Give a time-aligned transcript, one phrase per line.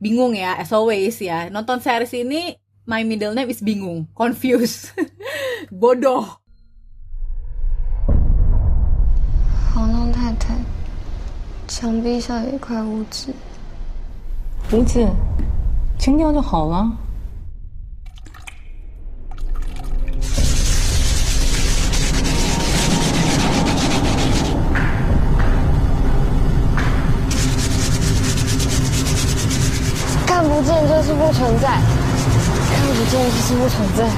[0.00, 1.48] bingung ya, as always ya.
[1.50, 2.56] Nonton series ini,
[2.86, 4.90] my middle name is bingung, confused,
[5.70, 6.26] bodoh.
[9.74, 10.54] 房东太太，
[11.68, 13.32] 墙壁上有一块污渍。
[14.72, 15.06] 无字，
[15.98, 16.90] 清掉就好了。
[30.64, 34.08] 见就是不存在，看不见就是不存在。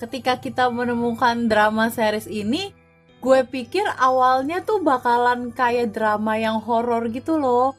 [0.00, 2.72] Ketika kita menemukan drama series ini,
[3.20, 7.76] gue pikir awalnya tuh bakalan kayak drama yang horor gitu loh.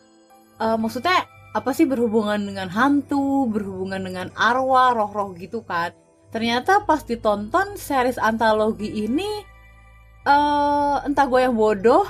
[0.61, 5.91] Eh, maksudnya apa sih berhubungan dengan hantu, berhubungan dengan arwah, roh-roh gitu kan.
[6.31, 9.27] Ternyata pas ditonton series antologi ini,
[10.26, 12.02] eh entah gue yang bodoh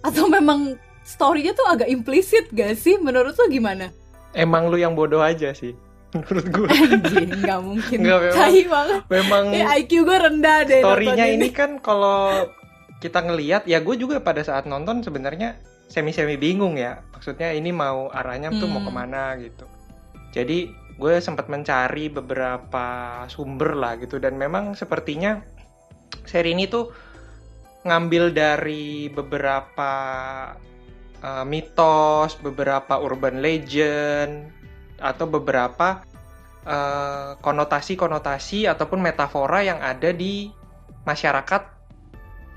[0.00, 2.96] atau memang storynya tuh agak implisit gak sih?
[2.96, 3.92] Menurut lo gimana?
[4.32, 5.76] Emang lu yang bodoh aja sih
[6.16, 6.66] menurut gue.
[6.66, 7.98] Anjing, nggak mungkin.
[8.00, 8.66] Nggak, memang.
[8.66, 9.00] Banget.
[9.06, 10.80] Memang Eh, IQ gue rendah deh.
[10.80, 12.48] storynya ini kan kalau
[12.98, 15.54] kita ngelihat ya gue juga pada saat nonton sebenarnya
[15.86, 17.04] semi-semi bingung ya.
[17.12, 18.86] Maksudnya ini mau arahnya tuh mau Hmm.
[18.86, 19.64] ke mana gitu.
[20.30, 20.58] Jadi
[20.94, 22.86] gue sempat mencari beberapa
[23.26, 25.40] sumber lah gitu dan memang sepertinya
[26.22, 26.92] seri ini tuh
[27.84, 29.92] ngambil dari beberapa
[31.24, 34.52] uh, mitos, beberapa urban legend
[35.00, 36.04] atau beberapa
[36.68, 40.52] uh, konotasi-konotasi ataupun metafora yang ada di
[41.08, 41.62] masyarakat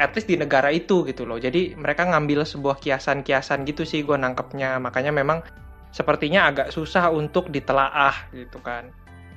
[0.01, 1.39] at least di negara itu gitu loh.
[1.39, 4.81] Jadi mereka ngambil sebuah kiasan-kiasan gitu sih gue nangkepnya.
[4.81, 5.45] Makanya memang
[5.93, 8.89] sepertinya agak susah untuk ditelaah gitu kan.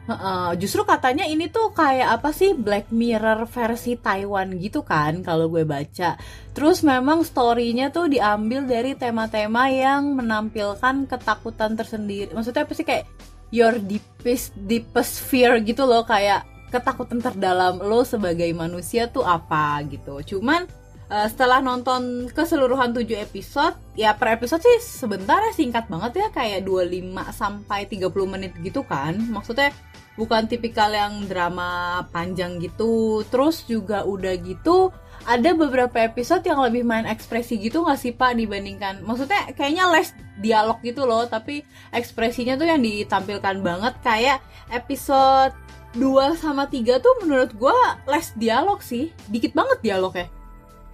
[0.06, 5.50] Heeh, justru katanya ini tuh kayak apa sih Black Mirror versi Taiwan gitu kan kalau
[5.50, 6.14] gue baca.
[6.54, 12.30] Terus memang story-nya tuh diambil dari tema-tema yang menampilkan ketakutan tersendiri.
[12.30, 13.10] Maksudnya apa sih kayak
[13.50, 20.22] your deepest deepest fear gitu loh kayak ketakutan terdalam lo sebagai manusia tuh apa gitu.
[20.22, 20.70] Cuman
[21.10, 26.28] eh, setelah nonton keseluruhan 7 episode, ya per episode sih sebentar ya singkat banget ya
[26.30, 29.18] kayak 25 sampai 30 menit gitu kan.
[29.18, 29.74] Maksudnya
[30.16, 33.22] bukan tipikal yang drama panjang gitu.
[33.28, 34.90] Terus juga udah gitu
[35.26, 39.02] ada beberapa episode yang lebih main ekspresi gitu nggak sih Pak dibandingkan?
[39.02, 43.94] Maksudnya kayaknya less dialog gitu loh tapi ekspresinya tuh yang ditampilkan banget.
[44.00, 44.38] Kayak
[44.70, 45.52] episode
[45.98, 49.10] 2 sama 3 tuh menurut gua less dialog sih.
[49.26, 50.28] Dikit banget dialognya.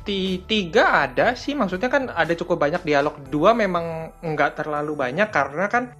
[0.02, 3.14] Di tiga ada sih, maksudnya kan ada cukup banyak dialog.
[3.30, 5.94] Dua memang nggak terlalu banyak karena kan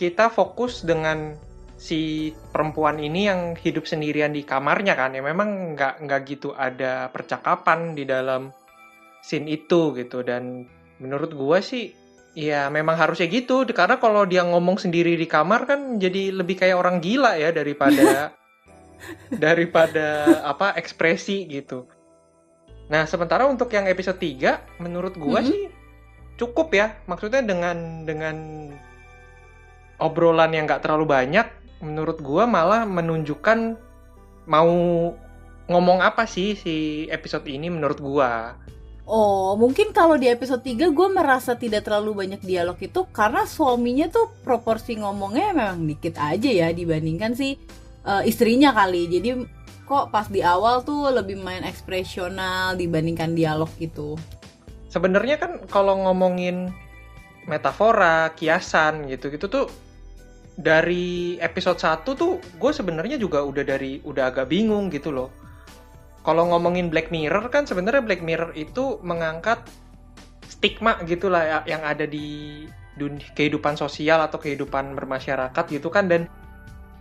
[0.00, 1.36] kita fokus dengan
[1.84, 7.12] si perempuan ini yang hidup sendirian di kamarnya kan ya memang nggak nggak gitu ada
[7.12, 8.48] percakapan di dalam
[9.20, 10.64] scene itu gitu dan
[10.96, 11.92] menurut gua sih
[12.32, 16.80] ya memang harusnya gitu karena kalau dia ngomong sendiri di kamar kan jadi lebih kayak
[16.80, 18.32] orang gila ya daripada
[19.44, 21.84] daripada apa ekspresi gitu.
[22.88, 25.48] Nah, sementara untuk yang episode 3 menurut gua Mhm.
[25.52, 25.62] sih
[26.40, 26.96] cukup ya.
[27.04, 28.36] Maksudnya dengan dengan
[30.00, 33.78] obrolan yang nggak terlalu banyak menurut gua malah menunjukkan
[34.46, 34.74] mau
[35.64, 38.58] ngomong apa sih si episode ini menurut gua.
[39.04, 44.08] Oh, mungkin kalau di episode 3 gue merasa tidak terlalu banyak dialog itu karena suaminya
[44.08, 47.60] tuh proporsi ngomongnya memang dikit aja ya dibandingkan si
[48.00, 49.04] eh, istrinya kali.
[49.12, 49.44] Jadi
[49.84, 54.16] kok pas di awal tuh lebih main ekspresional dibandingkan dialog gitu.
[54.88, 56.72] Sebenarnya kan kalau ngomongin
[57.44, 59.66] metafora, kiasan gitu-gitu tuh
[60.54, 65.30] dari episode 1 tuh gue sebenarnya juga udah dari udah agak bingung gitu loh.
[66.24, 69.60] Kalau ngomongin Black Mirror kan sebenarnya Black Mirror itu mengangkat
[70.48, 72.64] stigma gitulah ya, yang ada di
[72.96, 76.30] dun- kehidupan sosial atau kehidupan bermasyarakat gitu kan dan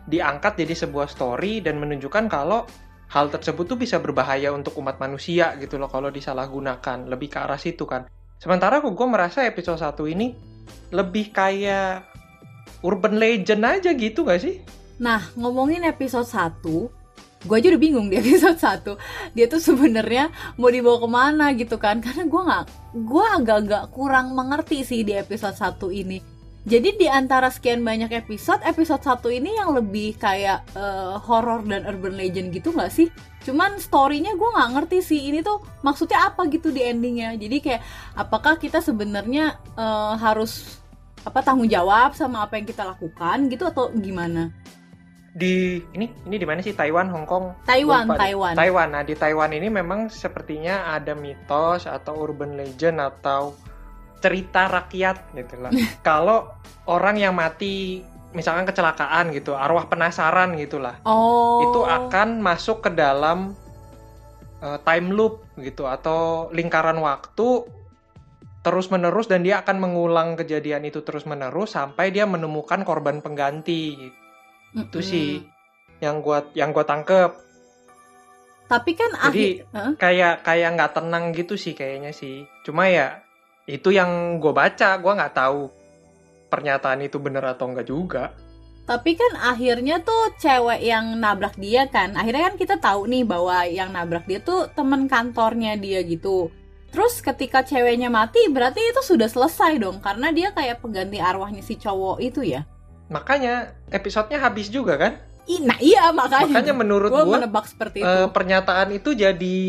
[0.10, 2.68] diangkat jadi sebuah story dan menunjukkan kalau
[3.14, 7.62] hal tersebut tuh bisa berbahaya untuk umat manusia gitu loh kalau disalahgunakan lebih ke arah
[7.62, 8.10] situ kan
[8.42, 10.36] sementara kok gue merasa episode 1 ini
[10.92, 12.13] lebih kayak
[12.84, 14.60] urban legend aja gitu gak sih
[15.02, 16.62] Nah, ngomongin episode 1,
[17.44, 19.34] gue aja udah bingung di episode 1.
[19.34, 22.00] Dia tuh sebenarnya mau dibawa ke mana gitu kan.
[22.04, 22.64] Karena gue nggak,
[23.04, 26.20] gue agak-agak kurang mengerti sih di episode 1 ini.
[26.64, 31.84] Jadi di antara sekian banyak episode, episode 1 ini yang lebih kayak eh, horror dan
[31.84, 33.12] urban legend gitu nggak sih?
[33.44, 37.36] Cuman story-nya gue nggak ngerti sih ini tuh maksudnya apa gitu di endingnya.
[37.36, 37.82] Jadi kayak
[38.16, 40.83] apakah kita sebenarnya eh, harus
[41.24, 44.52] apa tanggung jawab sama apa yang kita lakukan gitu atau gimana?
[45.34, 47.66] di ini ini di mana sih Taiwan, Hong Kong?
[47.66, 48.22] Taiwan, Lupa.
[48.22, 48.54] Taiwan.
[48.54, 48.88] Taiwan.
[48.94, 53.58] Nah, di Taiwan ini memang sepertinya ada mitos atau urban legend atau
[54.22, 55.74] cerita rakyat gitu lah.
[56.08, 56.54] Kalau
[56.86, 58.06] orang yang mati
[58.38, 61.02] misalkan kecelakaan gitu, arwah penasaran gitulah.
[61.02, 61.66] Oh.
[61.66, 63.58] Itu akan masuk ke dalam
[64.62, 67.66] eh, time loop gitu atau lingkaran waktu
[68.64, 74.00] terus menerus dan dia akan mengulang kejadian itu terus menerus sampai dia menemukan korban pengganti
[74.72, 74.88] Mm-mm.
[74.88, 75.30] itu sih
[76.00, 77.32] yang gua yang gua tangkep
[78.64, 79.92] Tapi kan Jadi- akhir Hah?
[80.00, 83.20] kayak kayak nggak tenang gitu sih kayaknya sih cuma ya
[83.64, 85.68] itu yang gue baca gua nggak tahu
[86.48, 88.26] pernyataan itu bener atau enggak juga
[88.84, 93.64] Tapi kan akhirnya tuh cewek yang nabrak dia kan, akhirnya kan kita tahu nih bahwa
[93.64, 96.52] yang nabrak dia tuh temen kantornya dia gitu.
[96.94, 101.74] Terus ketika ceweknya mati, berarti itu sudah selesai dong, karena dia kayak pengganti arwahnya si
[101.76, 102.64] cowok itu ya.
[103.10, 105.14] makanya episodenya habis juga kan
[105.46, 106.50] I- nah iya makanya.
[106.50, 108.08] makanya menurut gue gua menebak seperti itu.
[108.08, 109.60] eh, pernyataan itu jadi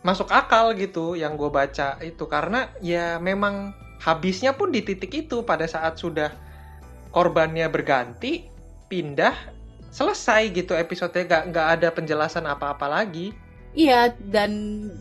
[0.00, 5.42] masuk akal gitu yang gue baca itu karena ya memang habisnya pun di titik itu
[5.42, 6.30] pada saat sudah
[7.10, 8.46] korbannya berganti
[8.86, 9.34] pindah
[9.90, 13.34] selesai gitu episodenya nggak nggak ada penjelasan apa-apa lagi
[13.76, 14.50] Iya, dan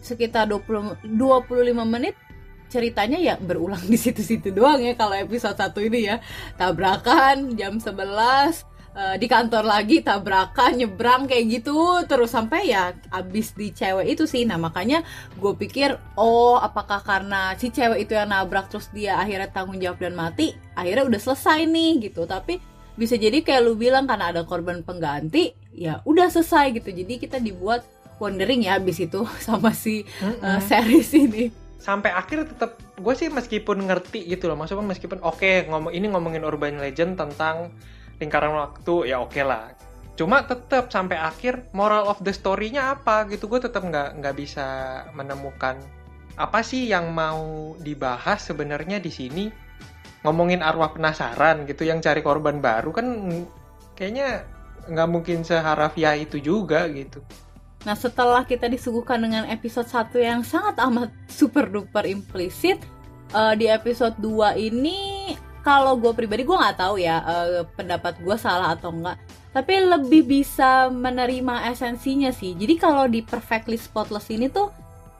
[0.04, 2.20] sekitar 20 25 menit
[2.68, 6.20] ceritanya ya berulang di situ-situ doang ya kalau episode satu ini ya.
[6.60, 8.68] Tabrakan jam 11
[9.00, 14.28] eh, di kantor lagi tabrakan nyebrang kayak gitu terus sampai ya abis di cewek itu
[14.28, 14.44] sih.
[14.44, 15.08] Nah, makanya
[15.40, 20.04] gue pikir oh apakah karena si cewek itu yang nabrak terus dia akhirnya tanggung jawab
[20.04, 22.28] dan mati, akhirnya udah selesai nih gitu.
[22.28, 22.60] Tapi
[23.00, 26.92] bisa jadi kayak lu bilang karena ada korban pengganti, ya udah selesai gitu.
[26.92, 31.46] Jadi kita dibuat wondering ya abis itu sama si uh, series ini.
[31.76, 36.42] sampai akhir tetap gue sih meskipun ngerti gitu loh maksudnya meskipun oke ngomong ini ngomongin
[36.42, 37.70] urban legend tentang
[38.18, 39.76] lingkaran waktu ya oke lah.
[40.16, 44.66] Cuma tetap sampai akhir moral of the story-nya apa gitu gue tetap nggak nggak bisa
[45.12, 45.76] menemukan
[46.40, 49.46] apa sih yang mau dibahas sebenarnya di sini.
[50.26, 53.06] Ngomongin arwah penasaran gitu yang cari korban baru kan
[53.94, 54.42] kayaknya
[54.90, 57.22] nggak mungkin seharafiah itu juga gitu
[57.86, 62.82] Nah setelah kita disuguhkan dengan episode 1 yang sangat amat super duper implisit
[63.32, 65.32] eh, Di episode 2 ini
[65.66, 69.22] kalau gue pribadi gue nggak tahu ya eh, pendapat gue salah atau enggak
[69.56, 72.60] Tapi lebih bisa menerima esensinya sih.
[72.60, 74.68] Jadi kalau di Perfectly Spotless ini tuh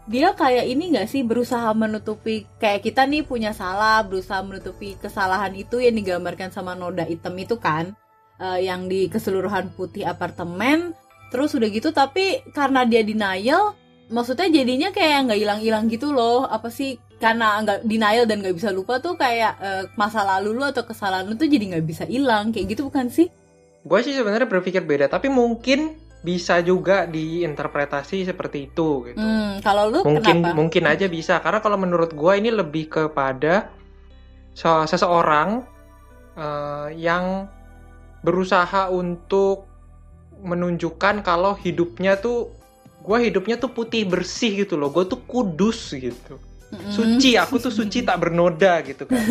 [0.06, 5.50] dia kayak ini nggak sih berusaha menutupi kayak kita nih punya salah berusaha menutupi kesalahan
[5.58, 7.98] itu yang digambarkan sama noda hitam itu kan
[8.36, 10.92] Eh, yang di keseluruhan putih apartemen
[11.36, 13.76] terus udah gitu tapi karena dia denial
[14.10, 16.46] maksudnya jadinya kayak nggak hilang-hilang gitu loh.
[16.46, 16.98] Apa sih?
[17.18, 21.26] Karena nggak denial dan nggak bisa lupa tuh kayak eh, masa lalu lu atau kesalahan
[21.26, 22.52] lu tuh jadi nggak bisa hilang.
[22.54, 23.32] Kayak gitu bukan sih?
[23.86, 29.22] Gue sih sebenarnya berpikir beda, tapi mungkin bisa juga diinterpretasi seperti itu gitu.
[29.22, 30.58] hmm, kalau lu mungkin kenapa?
[30.58, 31.38] mungkin aja bisa.
[31.38, 33.70] Karena kalau menurut gue ini lebih kepada
[34.58, 35.62] so- seseorang
[36.34, 37.46] eh, yang
[38.26, 39.75] berusaha untuk
[40.44, 42.52] menunjukkan kalau hidupnya tuh
[43.06, 44.90] gue hidupnya tuh putih bersih gitu loh.
[44.90, 46.42] Gue tuh kudus gitu.
[46.90, 49.22] Suci aku tuh suci tak bernoda gitu kan.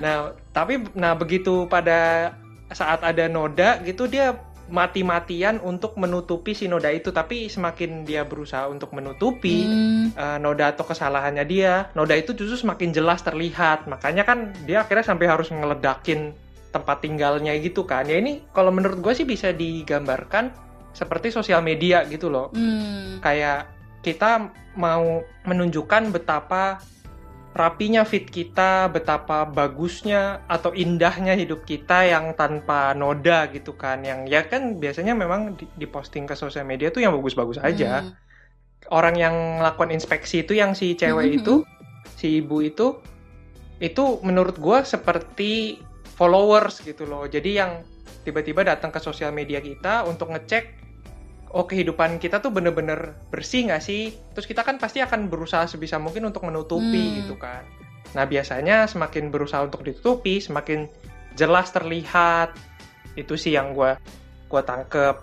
[0.00, 2.32] Nah tapi nah begitu pada
[2.72, 4.32] saat ada noda gitu dia
[4.72, 7.12] mati-matian untuk menutupi si noda itu.
[7.12, 12.64] Tapi semakin dia berusaha untuk menutupi Hmm, eh, noda atau kesalahannya dia noda itu justru
[12.64, 13.84] semakin jelas terlihat.
[13.92, 16.32] Makanya kan dia akhirnya sampai harus ngeledakin
[16.70, 20.54] tempat tinggalnya gitu kan ya ini kalau menurut gue sih bisa digambarkan
[20.90, 26.80] seperti sosial media gitu loh hmm, kayak kita mau menunjukkan betapa
[27.50, 34.06] rapinya fit kita, betapa bagusnya atau indahnya hidup kita yang tanpa noda gitu kan.
[34.06, 38.06] Yang ya kan biasanya memang di- diposting ke sosial media tuh yang bagus-bagus aja.
[38.06, 38.14] hmm.
[38.94, 41.36] Orang yang melakukan inspeksi itu yang si cewek Mhm.
[41.42, 41.54] itu,
[42.16, 42.98] si ibu itu
[43.80, 45.80] itu menurut gua seperti
[46.20, 47.24] followers gitu loh.
[47.24, 47.80] Jadi yang
[48.20, 50.76] tiba-tiba datang ke sosial media kita untuk ngecek
[51.50, 54.12] oh kehidupan kita tuh bener-bener bersih nggak sih?
[54.36, 57.16] Terus kita kan pasti akan berusaha sebisa mungkin untuk menutupi Hmm.
[57.24, 57.64] gitu kan.
[58.12, 60.84] Nah biasanya semakin berusaha untuk ditutupi, semakin
[61.34, 62.52] jelas terlihat.
[63.16, 63.96] Itu sih yang gua
[64.46, 65.16] gua tangkep.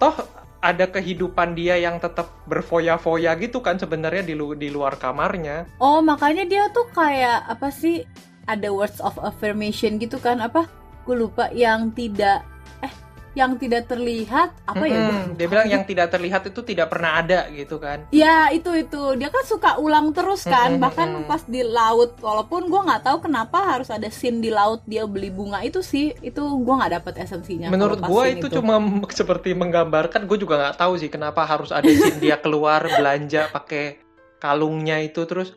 [0.00, 0.16] Toh
[0.62, 5.66] ada kehidupan dia yang tetap berfoya-foya gitu kan sebenarnya di, lu- di luar kamarnya.
[5.82, 8.06] oh makanya dia tuh kayak apa sih
[8.46, 10.66] ada words of affirmation gitu kan apa
[11.02, 12.46] gue lupa yang tidak
[12.82, 12.94] eh
[13.32, 15.08] yang tidak terlihat apa ya?
[15.08, 15.40] Mm-mm.
[15.40, 19.32] dia bilang yang tidak terlihat itu tidak pernah ada gitu kan Ya itu itu dia
[19.32, 23.58] kan suka ulang terus kan Mm-mm, bahkan pas di laut walaupun gua nggak tahu kenapa
[23.64, 27.72] harus ada scene di laut dia beli bunga itu sih itu gua nggak dapet esensinya.
[27.72, 28.76] menurut gue scene itu, cuma
[29.18, 34.02] seperti menggambarkan gue juga nggak tahu sih kenapa harus ada scene dia keluar belanja pakai
[34.42, 35.56] kalungnya itu terus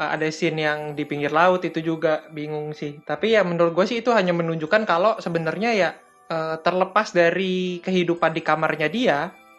[0.00, 2.96] ada scene yang di pinggir laut itu juga bingung sih.
[3.04, 5.90] Tapi ya menurut gue sih itu hanya menunjukkan kalau sebenarnya ya
[6.32, 9.18] uh, terlepas dari kehidupan di kamarnya dia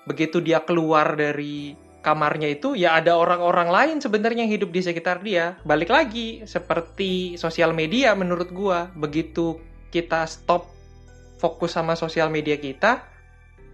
[0.10, 5.22] begitu dia keluar dari kamarnya itu ya ada orang-orang lain sebenarnya yang hidup di sekitar
[5.22, 5.62] dia.
[5.62, 9.62] Balik lagi seperti sosial media menurut gua begitu
[9.94, 10.66] kita stop
[11.38, 13.06] fokus sama sosial media kita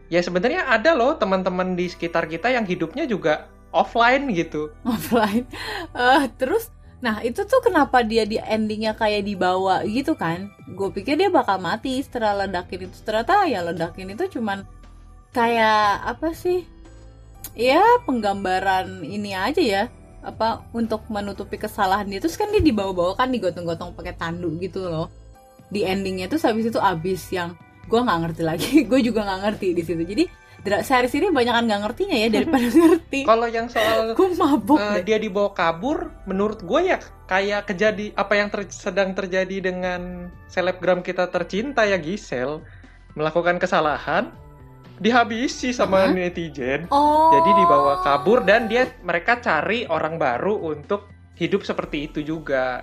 [0.07, 4.73] ya sebenarnya ada loh teman-teman di sekitar kita yang hidupnya juga offline gitu.
[4.83, 5.45] Offline.
[5.93, 10.49] Eh, terus nah itu tuh kenapa dia di endingnya kayak dibawa gitu kan?
[10.73, 12.97] Gue pikir dia bakal mati setelah ledakin itu.
[13.05, 14.65] Ternyata ya ledakin itu cuman
[15.31, 16.65] kayak apa sih?
[17.53, 19.83] Ya penggambaran ini aja ya.
[20.25, 22.17] Apa untuk menutupi kesalahan dia.
[22.17, 25.07] Terus kan dia dibawa-bawa kan digotong-gotong pakai tanduk gitu loh.
[25.69, 27.53] Di endingnya tuh habis itu abis yang
[27.87, 28.71] gue nggak ngerti lagi.
[28.89, 30.03] Gue juga nggak ngerti di situ.
[30.03, 30.25] Jadi
[30.83, 35.03] series ini banyakan nggak ngertinya ya daripada ngerti kalau yang soal gue mabuk eh, deh.
[35.05, 36.99] dia dibawa kabur menurut gue ya
[37.29, 42.63] kayak kejadi apa yang ter- sedang terjadi dengan selebgram kita tercinta ya Gisel
[43.15, 44.33] melakukan kesalahan
[44.97, 46.13] dihabisi sama Hah?
[46.13, 47.29] netizen Oh.
[47.31, 51.05] jadi dibawa kabur dan dia mereka cari orang baru untuk
[51.37, 52.81] hidup seperti itu juga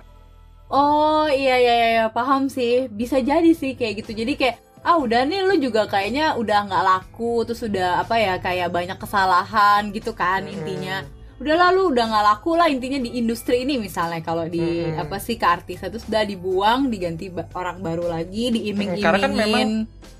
[0.65, 2.89] Oh iya iya iya iya, paham sih.
[2.89, 4.17] Bisa jadi sih kayak gitu.
[4.17, 8.33] Jadi kayak ah udah nih lu juga kayaknya udah nggak laku terus udah apa ya
[8.37, 10.53] kayak banyak kesalahan gitu kan Hmm.
[10.53, 11.01] intinya.
[11.35, 15.01] Udah lalu udah nggak laku lah intinya di industri ini misalnya kalau di Hmm.
[15.01, 19.03] apa sih ke artis itu sudah dibuang diganti orang baru lagi diiming-imingin.
[19.03, 19.69] Karena kan memang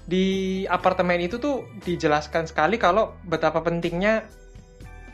[0.05, 0.25] di
[0.65, 4.25] apartemen itu tuh dijelaskan sekali kalau betapa pentingnya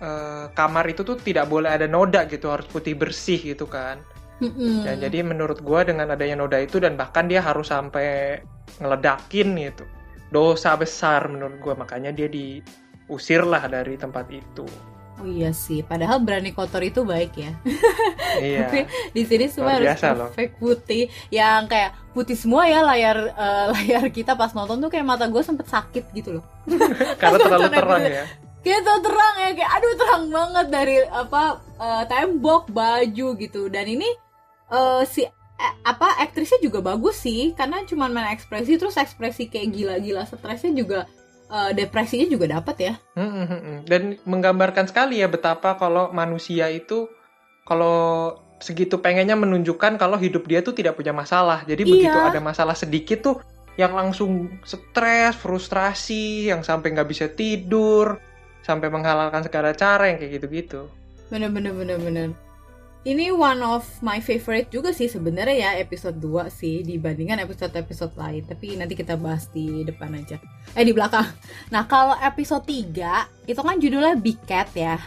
[0.02, 4.02] eh, kamar itu tuh tidak boleh ada noda gitu harus putih bersih gitu kan
[4.42, 4.90] Mm-mm.
[4.90, 8.42] Ya, jadi menurut gua dengan adanya noda itu dan bahkan dia harus sampai
[8.82, 9.86] ngeledakin gitu.
[10.34, 14.66] Dosa besar menurut gua makanya dia diusir lah dari tempat itu.
[15.22, 17.54] Oh iya sih, padahal berani kotor itu baik ya.
[18.42, 18.66] iya.
[18.66, 20.30] Tapi di sini semua Luar harus biasa loh.
[20.34, 21.04] perfect putih.
[21.30, 25.44] Yang kayak putih semua ya layar eh, layar kita pas nonton tuh kayak mata gue
[25.46, 26.46] sempet sakit gitu loh.
[27.22, 28.26] Karena terlalu terang ya.
[28.66, 31.44] Kayak tuh terang ya kayak aduh terang banget dari apa
[31.78, 33.62] eh, tembok baju gitu.
[33.70, 34.10] Dan ini
[34.72, 39.70] eh, si eh, apa aktrisnya juga bagus sih karena cuman main ekspresi terus ekspresi kayak
[39.76, 41.00] gila-gila stresnya juga
[41.52, 42.94] eh, depresinya juga dapat ya.
[43.20, 43.80] Mm, mm, mm, mm.
[43.86, 47.12] dan menggambarkan sekali ya betapa kalau manusia itu
[47.68, 51.66] kalau segitu pengennya menunjukkan kalau hidup dia tuh tidak punya masalah.
[51.66, 51.92] Jadi Iya.
[51.92, 53.38] begitu ada masalah sedikit tuh
[53.80, 58.22] yang langsung stres frustrasi yang sampai nggak bisa tidur
[58.62, 60.82] sampai menghalalkan segala cara yang kayak gitu-gitu.
[61.34, 62.30] Bener bener bener bener
[63.02, 68.46] ini one of my favorite juga sih sebenarnya ya episode 2 sih dibandingkan episode-episode lain.
[68.46, 70.38] Tapi nanti kita bahas di depan aja.
[70.78, 71.26] Eh di belakang.
[71.74, 75.02] Nah kalau episode 3 itu kan judulnya Big Cat ya.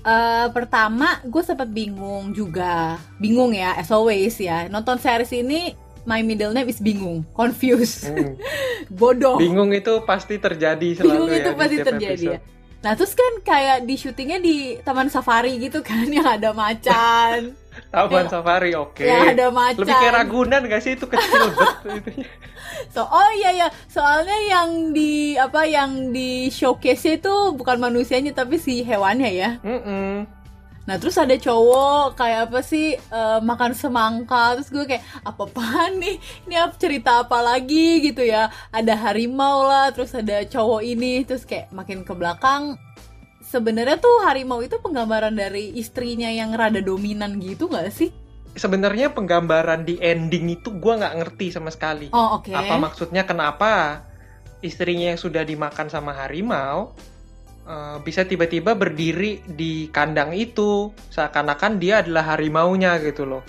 [0.00, 2.98] Eh, pertama gue sempet bingung juga.
[3.22, 4.66] Bingung ya as always ya.
[4.66, 7.22] Nonton series ini my middle name is bingung.
[7.38, 8.10] Confused.
[8.10, 8.34] Mm.
[9.00, 9.38] bodoh.
[9.38, 12.40] Bingung itu pasti terjadi selalu bingung ya itu pasti terjadi ya.
[12.80, 17.52] Nah terus kan kayak di syutingnya di taman safari gitu kan yang ada macan,
[17.86, 18.30] Taman Ya.
[18.30, 19.78] safari oke yang ada macan.
[19.78, 22.10] lebih kayak Ragunan gak sih itu kecil banget itu
[22.88, 28.56] So oh iya ya soalnya yang di apa yang di showcase itu bukan manusianya tapi
[28.56, 29.50] si hewannya ya.
[29.60, 30.24] Mm-mm.
[30.90, 36.02] Nah terus ada cowok kayak apa sih eh, makan semangka terus gue kayak apa apaan
[36.02, 36.18] nih?
[36.50, 38.02] Ini apa cerita apa lagi?
[38.10, 38.50] Gitu ya.
[38.74, 42.74] Ada harimau lah terus ada cowok ini terus kayak makin ke belakang
[43.46, 48.10] sebenarnya tuh harimau itu penggambaran dari istrinya yang rada dominan gitu nggak sih?
[48.50, 52.10] sebenarnya penggambaran di ending itu gua nggak ngerti sama sekali.
[52.10, 52.50] Oh oke.
[52.50, 53.22] apa maksudnya?
[53.22, 54.02] Kenapa
[54.60, 56.92] istrinya yang sudah dimakan sama harimau
[57.66, 60.92] eh, bisa tiba-tiba berdiri di kandang itu.
[61.12, 63.42] Seakan-akan dia adalah harimaunya gitu loh.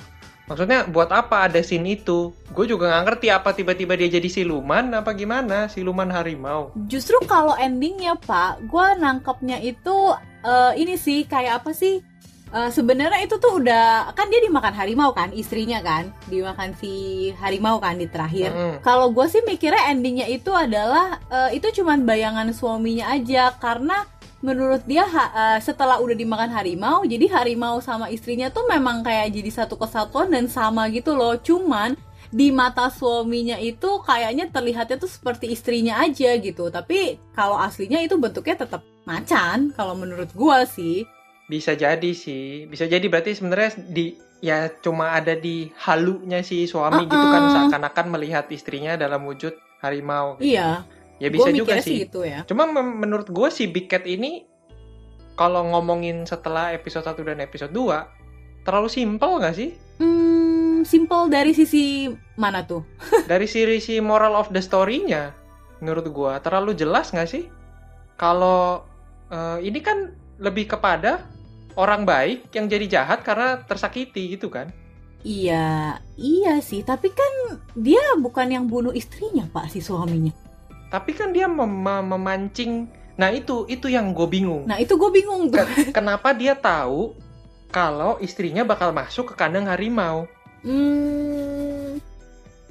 [0.51, 2.35] Maksudnya buat apa ada scene itu?
[2.51, 6.75] Gue juga nggak ngerti apa tiba-tiba dia jadi siluman apa gimana siluman harimau.
[6.91, 10.11] Justru kalau endingnya Pak, gue nangkepnya itu
[10.43, 12.03] eh, ini sih kayak apa sih?
[12.51, 16.91] Eh, Sebenarnya itu tuh udah kan dia dimakan harimau kan, istrinya kan, dimakan si
[17.39, 18.51] harimau kan di terakhir.
[18.51, 18.83] Mm-mm.
[18.83, 24.03] Kalau gue sih mikirnya endingnya itu adalah eh, itu cuman bayangan suaminya aja karena
[24.43, 29.31] menurut dia ha- eh, setelah udah dimakan harimau, jadi harimau sama istrinya tuh memang kayak
[29.31, 31.39] jadi satu kesatuan dan sama gitu loh.
[31.39, 31.95] Cuman
[32.31, 38.15] di mata suaminya itu kayaknya terlihatnya tuh seperti istrinya aja gitu tapi kalau aslinya itu
[38.15, 41.03] bentuknya tetap macan kalau menurut gua sih
[41.51, 47.03] Bisa jadi sih, bisa jadi berarti sebenarnya di ya cuma ada di halunya si suami
[47.05, 49.51] gitu kan seakan-akan melihat istrinya dalam wujud
[49.83, 50.39] harimau.
[50.39, 50.55] gitu.
[50.55, 50.87] iya
[51.21, 51.97] Ya gua bisa juga mikirnya sih.
[52.01, 54.41] gitu ya Cuma menurut gue si Big Cat ini
[55.37, 59.69] kalau ngomongin setelah episode 1 dan episode 2 terlalu simpel nggak sih?
[60.01, 62.81] hmm simple dari sisi mana tuh
[63.29, 65.29] Dari sisi si moral of the story-nya
[65.77, 67.45] menurut gue terlalu jelas nggak sih?
[68.17, 68.81] Kalau
[69.29, 71.21] eh, ini kan lebih kepada
[71.75, 74.69] orang baik yang jadi jahat karena tersakiti gitu kan?
[75.21, 77.33] iya iya sih tapi kan
[77.77, 80.33] dia bukan yang bunuh istrinya pak si suaminya
[80.89, 82.83] Tapi kan dia mem- mem- memancing.
[83.15, 84.65] Nah itu itu yang gue bingung.
[84.65, 87.13] nah itu gue bingung tuh Ke- Kenapa dia tahu
[87.69, 90.27] kalau istrinya bakal masuk ke kandang harimau?
[90.61, 91.95] Hmm,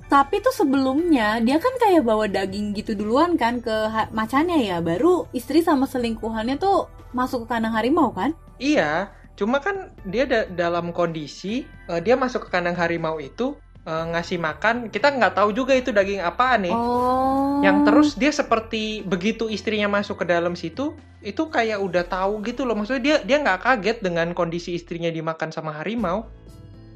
[0.07, 3.73] tapi tuh sebelumnya dia kan kayak bawa daging gitu duluan kan ke
[4.11, 8.35] macannya ya, baru istri sama selingkuhannya tuh masuk ke kandang harimau kan?
[8.61, 9.09] Iya,
[9.41, 13.57] cuma kan dia da- dalam kondisi eh, dia masuk ke kandang harimau itu
[13.89, 14.93] eh, ngasih makan.
[14.93, 16.77] Kita nggak tahu juga itu daging apaan nih.
[16.77, 17.65] Oh.
[17.65, 20.93] Yang terus dia seperti begitu istrinya masuk ke dalam situ,
[21.25, 22.77] itu kayak udah tahu gitu loh.
[22.77, 26.29] Maksudnya dia dia nggak kaget dengan kondisi istrinya dimakan sama harimau.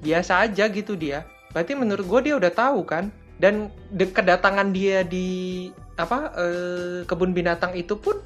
[0.05, 1.25] Biasa aja gitu dia.
[1.57, 3.09] Berarti menurut gue dia udah tahu kan.
[3.41, 8.21] Dan de- kedatangan dia di apa eh, kebun binatang itu pun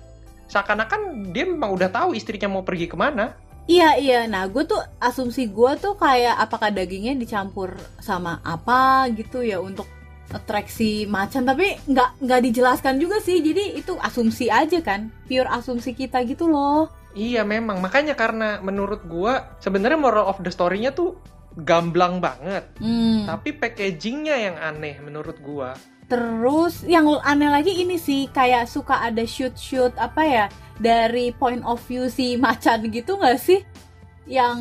[0.48, 3.36] seakan-akan dia memang udah tahu istrinya mau pergi ke mana.
[3.68, 9.44] Iya iya, nah gue tuh asumsi gue tuh kayak apakah dagingnya dicampur sama apa gitu
[9.44, 9.84] ya untuk
[10.32, 15.92] atraksi macan, tapi nggak nggak dijelaskan juga sih, jadi itu asumsi aja kan, pure asumsi
[15.92, 16.88] kita gitu loh.
[17.12, 21.16] Iya memang makanya karena menurut gua sebenarnya moral of the story-nya tuh
[21.56, 23.28] gamblang banget, Hmm.
[23.28, 25.76] tapi packagingnya yang aneh menurut gua.
[26.08, 30.44] Terus yang aneh lagi ini sih kayak suka ada shoot-shoot apa ya
[30.76, 33.60] dari point of view si macan gitu nggak sih?
[34.24, 34.56] Yang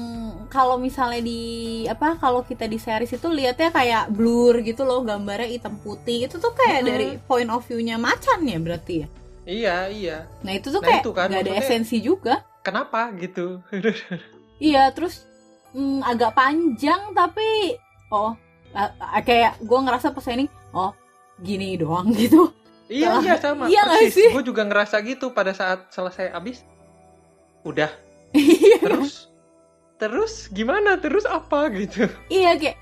[0.48, 1.42] kalau misalnya di
[1.86, 6.36] apa kalau kita di series itu lihatnya kayak blur gitu loh gambarnya hitam putih itu
[6.36, 6.88] tuh kayak Mhm.
[6.88, 9.08] dari point of view-nya macan ya berarti ya.
[9.48, 12.44] Iya iya, Nah itu tuh Nah, kayak itu kan, nggak ada esensi juga.
[12.60, 13.64] kenapa gitu?
[14.60, 15.24] Iya terus
[15.72, 17.78] mm, agak panjang tapi
[18.10, 18.36] oh
[19.22, 20.92] kayak gue ngerasa pas ini oh
[21.40, 22.50] gini doang gitu.
[22.88, 24.16] iya iya sama Iya persis.
[24.16, 24.30] sih?
[24.32, 26.64] Gue juga ngerasa gitu pada saat selesai abis.
[27.62, 27.92] Udah
[28.34, 29.28] Iya terus
[29.98, 32.06] terus gimana terus apa gitu?
[32.28, 32.78] Iya kayak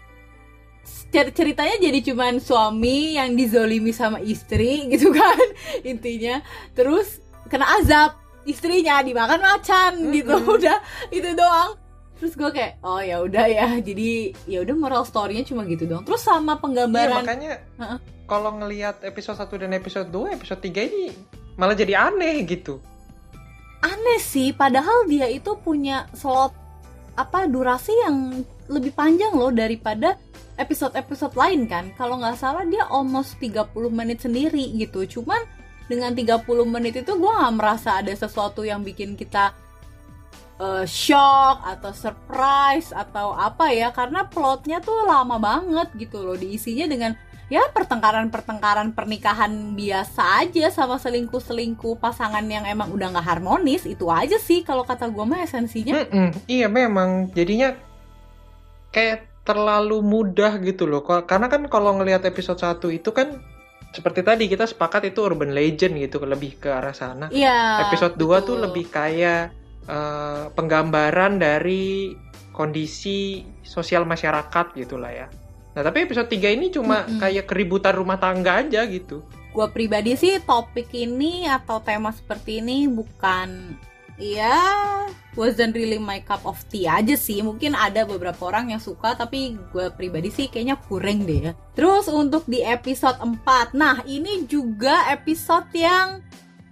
[1.10, 5.40] cer- ceritanya jadi cuman suami yang dizolimi sama istri gitu kan
[5.82, 8.14] intinya terus kena azab
[8.44, 10.56] istrinya dimakan macan gitu Mm-mm.
[10.56, 10.78] udah
[11.10, 11.74] itu doang
[12.16, 14.10] terus gue kayak oh ya udah ya jadi
[14.46, 17.98] ya udah moral story-nya cuma gitu doang terus sama Iya penggambaran makanya Heeh.
[18.26, 21.14] Kalau ngelihat episode 1 dan episode 2, episode 3 ini
[21.56, 22.82] malah jadi aneh gitu.
[23.86, 26.58] aneh sih padahal dia itu punya slot
[27.16, 30.18] apa durasi yang lebih panjang loh daripada
[30.60, 31.92] episode-episode lain kan.
[31.96, 35.20] Kalau nggak salah dia almost 30 menit sendiri gitu.
[35.20, 35.40] Cuman
[35.86, 39.54] dengan 30 menit itu gue nggak merasa ada sesuatu yang bikin kita
[40.60, 43.92] eh, shock atau surprise atau apa ya.
[43.92, 46.36] Karena plotnya tuh lama banget gitu loh.
[46.36, 47.12] Diisinya dengan
[47.46, 54.42] ya pertengkaran-pertengkaran pernikahan biasa aja sama selingkuh-selingkuh pasangan yang emang udah nggak harmonis itu aja
[54.42, 57.78] sih kalau kata gue mah esensinya Mm-mm, iya memang jadinya
[58.90, 61.06] kayak terlalu mudah gitu loh.
[61.06, 63.40] Karena kan kalau ngelihat episode 1 itu kan
[63.94, 67.30] seperti tadi kita sepakat itu urban legend gitu lebih ke arah sana.
[67.30, 69.54] Iya episode 2 tuh lebih kayak
[69.86, 72.12] eh, penggambaran dari
[72.52, 75.28] kondisi sosial masyarakat gitulah ya.
[75.76, 77.20] Nah, tapi episode 3 ini cuma Mm-mm.
[77.20, 79.22] kayak keributan rumah tangga aja gitu.
[79.52, 83.72] gue pribadi sih topik ini atau tema seperti ini bukan
[84.16, 84.60] ya
[85.36, 89.56] wasn't really my cup of tea aja sih mungkin ada beberapa orang yang suka tapi
[89.72, 95.08] gue pribadi sih kayaknya kurang deh ya terus untuk di episode 4 nah ini juga
[95.08, 96.20] episode yang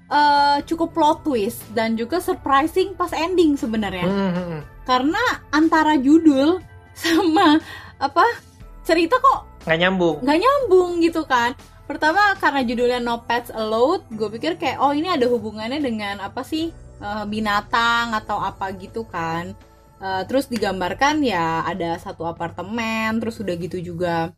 [0.08, 4.62] eh, cukup plot twist dan juga surprising pas ending sebenarnya Hmm, hmm, hmm.
[4.84, 6.60] karena antara judul
[7.00, 7.64] sama
[7.96, 8.28] apa
[8.84, 10.16] cerita kok Nggak nyambung.
[10.20, 11.56] nggak nyambung gitu kan.
[11.84, 16.44] Pertama karena judulnya No Pets Allowed gue pikir kayak oh ini ada hubungannya dengan apa
[16.44, 19.56] sih eh, binatang atau apa gitu kan.
[20.00, 24.36] Eh, terus digambarkan ya ada satu apartemen terus udah gitu juga.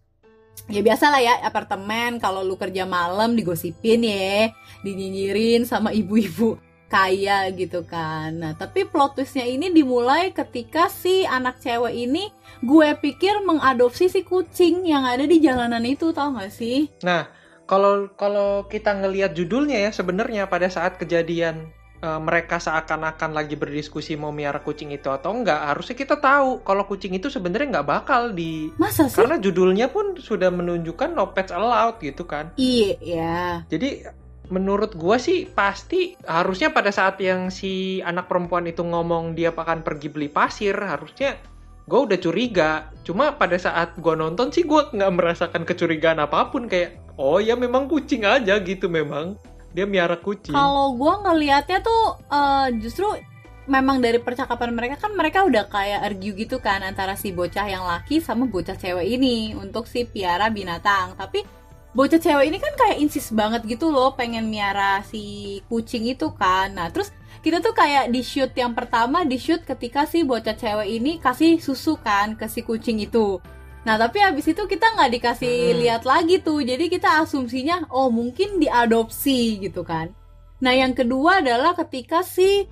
[0.69, 4.49] Ya biasa lah ya apartemen kalau lu kerja malam digosipin ya
[4.81, 6.55] dinyinyirin sama ibu-ibu
[6.95, 8.31] kaya gitu kan.
[8.39, 12.31] Nah, tapi plot twistnya ini dimulai ketika si anak cewek ini
[12.63, 16.87] gue pikir mengadopsi si kucing yang ada di jalanan itu, tau gak sih?
[17.03, 17.27] Nah,
[17.67, 21.67] kalau kalau kita ngelihat judulnya ya sebenarnya pada saat kejadian
[21.99, 26.87] uh, mereka seakan-akan lagi berdiskusi mau miara kucing itu atau enggak, harusnya kita tahu kalau
[26.87, 29.19] kucing itu sebenarnya nggak bakal di Masa sih?
[29.19, 32.55] karena judulnya pun sudah menunjukkan no pets allowed gitu kan.
[32.55, 33.43] Iya, ya.
[33.67, 34.05] Jadi
[34.49, 39.81] menurut gua sih pasti harusnya pada saat yang si anak perempuan itu ngomong dia akan
[39.81, 41.37] pergi beli pasir harusnya
[41.85, 42.89] gue udah curiga.
[43.05, 47.53] Cuma pada saat gua nonton sih gua nggak merasakan kecurigaan apa pun kayak oh ya
[47.53, 49.37] memang kucing aja gitu memang.
[49.75, 50.55] Dia miara kucing.
[50.55, 53.11] Kalau gue ngelihatnya tuh eh, justru
[53.65, 57.83] memang dari percakapan mereka kan mereka udah kayak argue gitu kan antara si bocah yang
[57.83, 61.17] laki sama bocah cewek ini untuk si piara binatang.
[61.17, 61.43] Tapi
[61.95, 66.75] bocah cewek ini kan kayak insist banget gitu loh pengen miara si kucing itu kan.
[66.75, 70.91] Nah terus kita tuh kayak di shoot yang pertama di shoot ketika si bocah cewek
[70.91, 73.39] ini kasih susu kan ke si kucing itu.
[73.87, 75.79] Nah tapi habis itu kita nggak dikasih Hmm.
[75.79, 80.11] lihat lagi tuh, jadi kita asumsinya oh mungkin diadopsi gitu kan.
[80.59, 82.67] Nah yang kedua adalah ketika si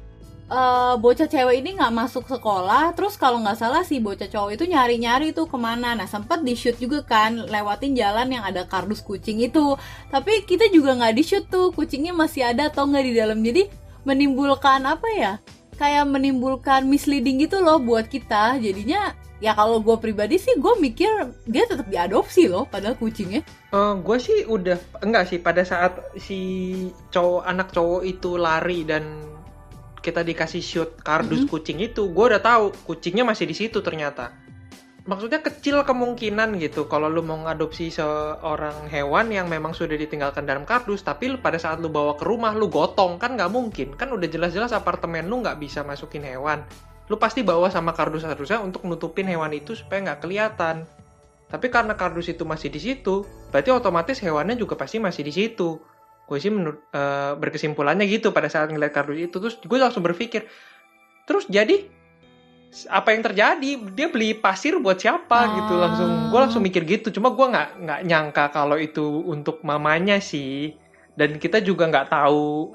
[0.50, 4.64] eh, bocah cewek ini nggak masuk sekolah, terus kalau nggak salah si bocah cowok itu
[4.68, 5.96] nyari-nyari tuh ke mana.
[5.96, 9.78] Nah sempet di shoot juga kan, lewatin jalan yang ada kardus kucing itu.
[10.12, 13.40] Tapi kita juga nggak di shoot tuh, kucingnya masih ada atau nggak di dalam.
[13.40, 13.70] Jadi
[14.04, 15.34] menimbulkan apa ya?
[15.80, 18.62] Kayak menimbulkan misleading gitu loh buat kita.
[18.62, 21.10] Jadinya ya kalau gue pribadi sih gue mikir
[21.44, 23.44] dia tetap diadopsi loh, padahal kucingnya.
[23.74, 26.40] gue sih udah enggak sih pada saat si
[27.12, 29.33] cowok anak cowok itu lari dan
[30.04, 31.50] kita dikasih shoot kardus Mhm.
[31.50, 34.36] kucing itu gue udah tahu kucingnya masih di situ ternyata.
[35.04, 40.64] Maksudnya kecil kemungkinan gitu kalau lu mau ngadopsi seorang hewan yang memang sudah ditinggalkan dalam
[40.64, 43.96] kardus tapi lu pada saat lu bawa ke rumah lu gotong kan nggak mungkin.
[44.00, 46.64] Kan udah jelas-jelas apartemen lu nggak bisa masukin hewan.
[47.12, 50.88] Lu pasti bawa sama kardus-kardusnya untuk nutupin hewan itu supaya nggak kelihatan.
[51.52, 55.84] Tapi karena kardus itu masih di situ berarti otomatis hewannya juga pasti masih di situ
[56.24, 59.36] gue sih menurut eh, berkesimpulannya gitu pada saat ngeliat kardus itu.
[59.38, 60.48] Terus gue langsung berpikir
[61.24, 61.88] terus jadi
[62.90, 63.72] apa yang terjadi?
[63.94, 65.38] Dia beli pasir buat siapa?
[65.38, 65.46] Ah.
[65.62, 67.14] gitu langsung gue langsung mikir gitu.
[67.14, 70.74] Cuma gue nggak nggak nyangka kalau itu untuk mamanya sih.
[71.14, 72.74] Dan kita juga nggak tahu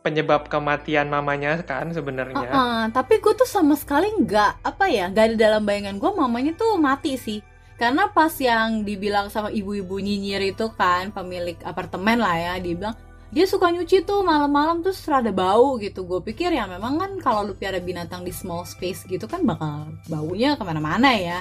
[0.00, 2.48] penyebab kematian mamanya kan sebenarnya.
[2.48, 6.52] Heeh, tapi gue tuh sama sekali nggak apa ya nggak ada dalam bayangan gue mamanya
[6.56, 7.38] tuh mati sih
[7.80, 12.96] karena pas yang dibilang sama ibu-ibu nyinyir itu kan pemilik apartemen lah ya dia bilang
[13.32, 16.02] dia suka nyuci tuh malam-malam terus rada bau gitu.
[16.02, 19.96] Gue pikir ya memang kan kalau lu piara binatang di small space gitu kan bakal
[20.10, 21.40] baunya ke mana-mana ya.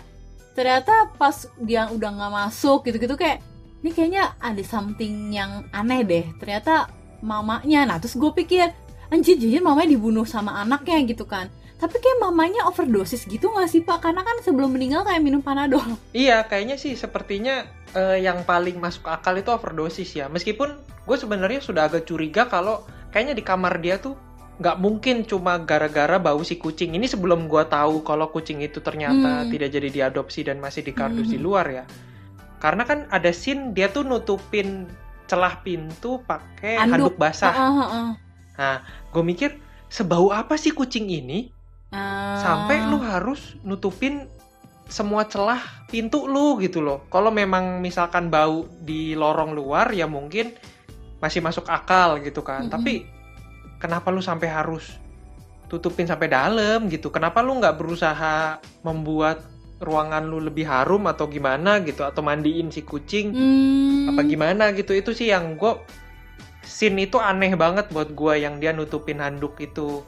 [0.54, 3.43] Ternyata pas dia udah nggak masuk gitu-gitu kayak
[3.84, 6.25] ini kayaknya ada something yang aneh deh.
[6.39, 6.88] Ternyata
[7.19, 8.69] mamanya nah terus gue pikir
[9.12, 13.79] anjir jujur mamanya dibunuh sama anaknya gitu kan tapi kayak mamanya overdosis gitu gak sih
[13.79, 17.63] pak karena kan sebelum meninggal kayak minum panadol Iya, kayaknya sih sepertinya
[17.95, 20.27] eh, yang paling masuk akal itu overdosis ya.
[20.27, 20.75] Meskipun
[21.07, 22.83] gue sebenarnya sudah agak curiga kalau
[23.15, 24.13] kayaknya di kamar dia tuh
[24.59, 26.91] nggak mungkin cuma gara-gara bau si kucing.
[26.99, 29.49] Ini sebelum gue tahu kalau kucing itu ternyata Hmm.
[29.49, 31.47] tidak jadi diadopsi dan masih di kardus di Hmm.
[31.47, 31.83] luar ya.
[32.59, 34.83] Karena kan ada scene dia tuh nutupin
[35.31, 37.55] celah pintu pakai handuk, basah.
[37.55, 38.77] Heeh, heeh.
[39.15, 39.55] Gue mikir
[39.87, 41.55] sebau apa sih kucing ini?
[41.89, 42.38] Ah.
[42.38, 44.30] sampai lu harus nutupin
[44.89, 47.06] semua celah pintu lu gitu loh.
[47.13, 50.54] Kalau memang misalkan bau di lorong luar ya mungkin
[51.21, 52.65] masih masuk akal gitu kan.
[52.65, 52.73] Mm-mm.
[52.73, 52.93] Tapi
[53.78, 54.97] kenapa lu sampai harus
[55.69, 57.13] tutupin sampai dalam gitu?
[57.13, 59.45] Kenapa lu nggak berusaha membuat
[59.80, 64.12] ruangan lu lebih harum atau gimana gitu atau mandiin si kucing Hmm.
[64.12, 65.80] apa gimana gitu itu sih yang gue
[66.67, 70.04] scene itu aneh banget buat gue yang dia nutupin handuk itu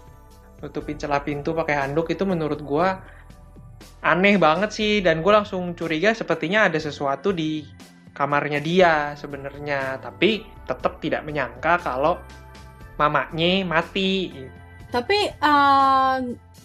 [0.62, 2.88] nutupin celah pintu pakai handuk itu menurut gue
[4.06, 4.93] aneh banget sih.
[5.02, 7.65] Dan gue langsung curiga sepertinya ada sesuatu di
[8.13, 10.00] kamarnya dia sebenarnya.
[10.00, 12.21] Tapi tetap tidak menyangka kalau
[12.95, 14.30] mamanya mati.
[14.91, 16.17] Tapi eh,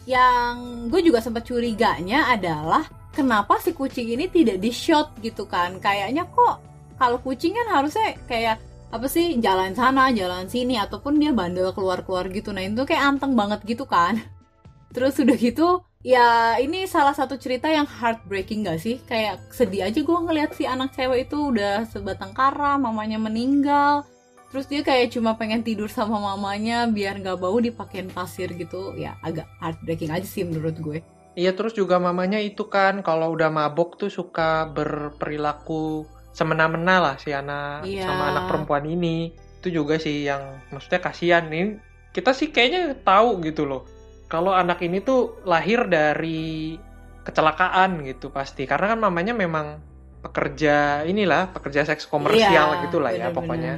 [0.06, 0.54] yang
[0.92, 5.80] gue juga sempat curiganya adalah kenapa si kucing ini tidak di shot gitu kan?
[5.80, 6.60] Kayaknya kok
[7.00, 12.30] kalau kucing kan harusnya kayak apa sih jalan sana, jalan sini ataupun dia bandel keluar-keluar
[12.30, 12.54] gitu.
[12.54, 14.22] Nah, itu kayak anteng banget gitu kan.
[14.94, 19.02] Terus udah gitu ya ini salah satu cerita yang heartbreaking gak sih?
[19.10, 24.06] Kayak sedih aja gue ngeliat si anak cewek itu udah sebatang kara, mamanya meninggal.
[24.54, 28.94] Terus dia kayak cuma pengen tidur sama mamanya biar nggak bau dipakein pasir gitu.
[28.94, 31.02] Ya agak heartbreaking aja sih menurut gue.
[31.36, 37.32] Iya terus juga mamanya itu kan kalau udah mabok tuh suka berperilaku semena-mena lah si
[37.32, 38.04] anak Iya.
[38.04, 39.32] sama anak perempuan ini.
[39.64, 41.80] Itu juga sih yang maksudnya kasihan nih
[42.12, 43.82] kita sih kayaknya tahu gitu loh
[44.26, 46.76] kalau anak ini tuh lahir dari
[47.20, 49.80] kecelakaan gitu pasti karena kan mamanya memang
[50.22, 53.36] pekerja inilah pekerja seks komersial Iya, gitulah ya bener-bener.
[53.36, 53.74] pokoknya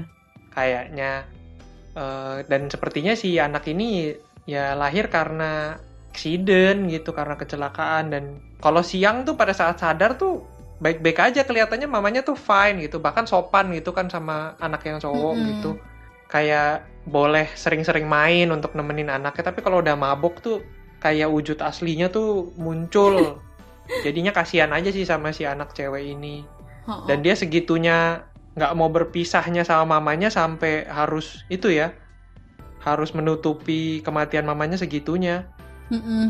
[0.50, 1.12] kayaknya
[1.98, 4.14] Eh, dan sepertinya si anak ini
[4.46, 5.74] ya lahir karena
[6.14, 8.24] accident gitu karena kecelakaan dan
[8.62, 10.46] kalau siang tuh pada saat sadar tuh
[10.78, 15.34] baik-baik aja kelihatannya mamanya tuh fine gitu bahkan sopan gitu kan sama anak yang cowok
[15.34, 15.48] Mm-mm.
[15.54, 15.70] gitu.
[16.28, 20.58] Kayak boleh sering-sering main untuk nemenin anaknya tapi kalau udah mabok tuh
[21.02, 23.42] kayak wujud aslinya tuh muncul.
[24.04, 26.44] Jadinya kasihan aja sih sama si anak cewek ini.
[27.04, 28.24] Dan dia segitunya
[28.56, 31.92] nggak mau berpisahnya sama mamanya sampai harus itu ya
[32.80, 35.48] harus menutupi kematian mamanya segitunya.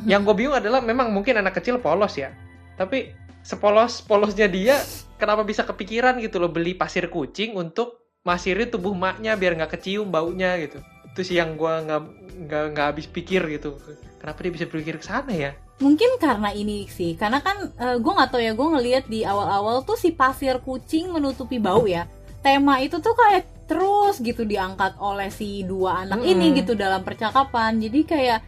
[0.06, 2.30] Yang gue bingung adalah memang mungkin anak kecil polos ya
[2.78, 3.10] tapi
[3.48, 4.76] sepolos polosnya dia
[5.16, 10.12] kenapa bisa kepikiran gitu loh beli pasir kucing untuk masiri tubuh maknya biar nggak kecium
[10.12, 12.02] baunya gitu itu sih yang gue nggak
[12.44, 13.80] nggak nggak habis pikir gitu
[14.20, 18.34] kenapa dia bisa berpikir ke sana ya Mungkin karena ini sih, karena kan gue nggak
[18.34, 22.10] tahu ya, gue ngelihat di awal-awal tuh si pasir kucing menutupi bau ya.
[22.42, 26.34] Tema itu tuh kayak terus gitu diangkat oleh si dua anak Mm-mm.
[26.34, 27.78] ini gitu dalam percakapan.
[27.78, 28.42] Jadi kayak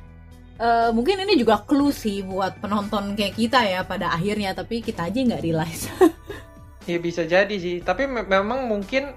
[0.60, 5.08] eh, mungkin ini juga clue sih buat penonton kayak kita ya pada akhirnya, tapi kita
[5.08, 5.88] aja nggak realize.
[6.88, 9.14] Ya bisa jadi sih, tapi me- memang mungkin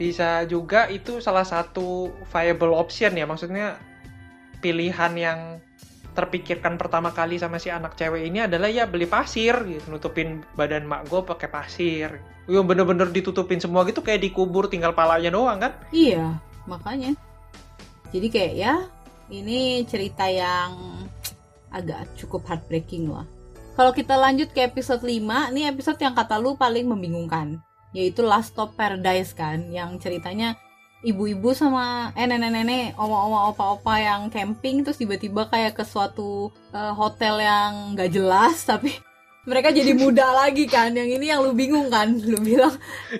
[0.00, 3.78] bisa juga itu salah satu viable option ya, maksudnya
[4.58, 5.38] pilihan yang
[6.16, 10.88] terpikirkan pertama kali sama si anak cewek ini adalah ya beli pasir gitu, nutupin badan
[10.88, 12.08] mak gue pakai pasir.
[12.48, 15.76] Yo bener-bener ditutupin semua gitu kayak dikubur tinggal palanya doang kan?
[15.92, 17.12] iya, makanya.
[18.10, 18.74] Jadi kayak ya
[19.28, 20.74] ini cerita yang
[21.68, 23.26] agak cukup heartbreaking lah.
[23.74, 27.58] Kalau kita lanjut ke episode 5, ini episode yang kata lu paling membingungkan,
[27.90, 30.54] yaitu Last Stop Paradise kan, yang ceritanya
[31.02, 37.42] ibu-ibu sama eh nenek-nenek, oma-oma, opa-opa yang camping terus tiba-tiba kayak ke suatu eh, hotel
[37.42, 38.94] yang nggak jelas tapi
[39.44, 40.94] mereka jadi muda lagi kan.
[40.94, 42.72] Yang ini yang lu bingung kan, lu bilang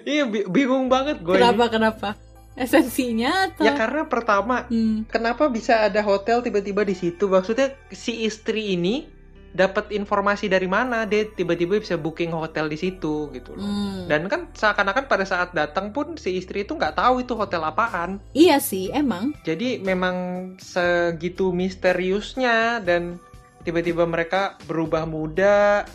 [0.07, 1.35] Iya bi- bingung banget gue.
[1.35, 2.09] kenapa kenapa?
[2.55, 5.05] Esensinya atau Ya karena pertama Hmm.
[5.11, 7.27] kenapa bisa ada hotel tiba-tiba di situ?
[7.27, 9.11] Maksudnya si istri ini
[9.55, 13.63] dapat informasi dari mana dia tiba-tiba bisa booking hotel di situ gitu loh.
[13.63, 14.11] Hmm.
[14.11, 18.19] Dan kan seakan-akan pada saat datang pun si istri itu nggak tahu itu hotel apaan.
[18.35, 19.31] Iya sih, emang.
[19.47, 20.17] Jadi memang
[20.59, 23.23] segitu misteriusnya dan
[23.63, 25.87] tiba-tiba mereka berubah muda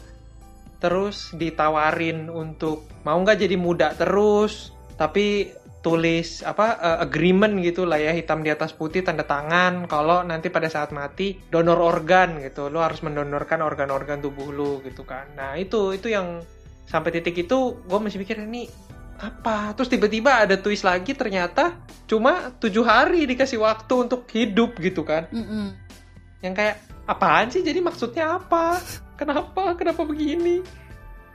[0.79, 7.99] terus ditawarin untuk mau nggak jadi muda terus tapi tulis apa eh, agreement gitu lah
[7.99, 12.67] ya hitam di atas putih tanda tangan kalau nanti pada saat mati donor organ gitu.
[12.67, 15.31] Lo harus mendonorkan organ-organ tubuh lo gitu kan.
[15.39, 16.43] Nah itu itu yang
[16.89, 18.67] sampai titik itu gue masih pikir ini
[19.19, 19.75] apa?
[19.75, 25.27] Terus tiba-tiba ada twist lagi ternyata cuma tujuh hari dikasih waktu untuk hidup gitu kan.
[25.31, 25.75] Mm-mm.
[26.39, 27.59] yang kayak apaan sih?
[27.59, 28.79] Jadi maksudnya apa?
[29.19, 29.75] Kenapa?
[29.75, 30.63] Kenapa begini?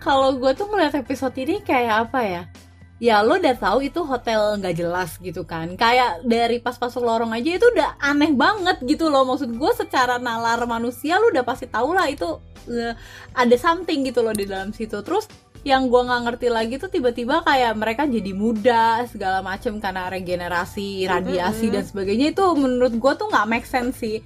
[0.01, 2.43] Kalau gue tuh ngeliat episode ini kayak apa ya?
[3.03, 5.75] Ya lo udah tahu itu hotel nggak jelas gitu kan.
[5.75, 9.27] Kayak dari pas masuk lorong aja itu udah aneh banget gitu loh.
[9.27, 12.39] Maksud gue secara nalar manusia lo udah pasti tahu lah itu
[12.71, 12.95] eh,
[13.35, 14.95] ada something gitu loh di dalam situ.
[15.03, 15.27] Terus
[15.65, 21.09] yang gue nggak ngerti lagi tuh tiba-tiba kayak mereka jadi muda segala macem karena regenerasi,
[21.09, 21.75] radiasi Mm-mm.
[21.75, 24.23] dan sebagainya itu menurut gue tuh nggak make sense sih.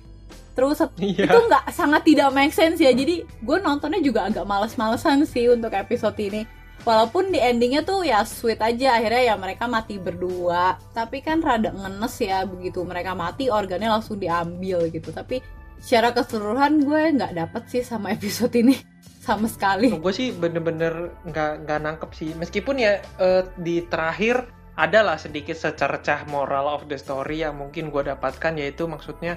[0.52, 1.24] Terus Iya.
[1.30, 5.70] itu nggak sangat tidak make sense ya jadi gue nontonnya juga agak males-malesan sih untuk
[5.72, 6.42] episode ini
[6.88, 10.80] walaupun di endingnya tuh ya sweet aja akhirnya ya mereka mati berdua.
[10.96, 15.12] Tapi kan rada ngenes ya begitu mereka mati organnya langsung diambil gitu.
[15.12, 15.44] Tapi
[15.76, 18.80] secara keseluruhan gue nggak dapet sih sama episode ini
[19.20, 19.92] sama sekali.
[19.92, 22.32] Gue sih bener-bener nggak nggak nangkep sih.
[22.32, 24.48] Meskipun ya eh, di terakhir
[24.80, 29.36] adalah sedikit secercah moral of the story yang mungkin gue dapatkan yaitu maksudnya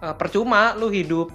[0.00, 1.28] eh, percuma lu hidup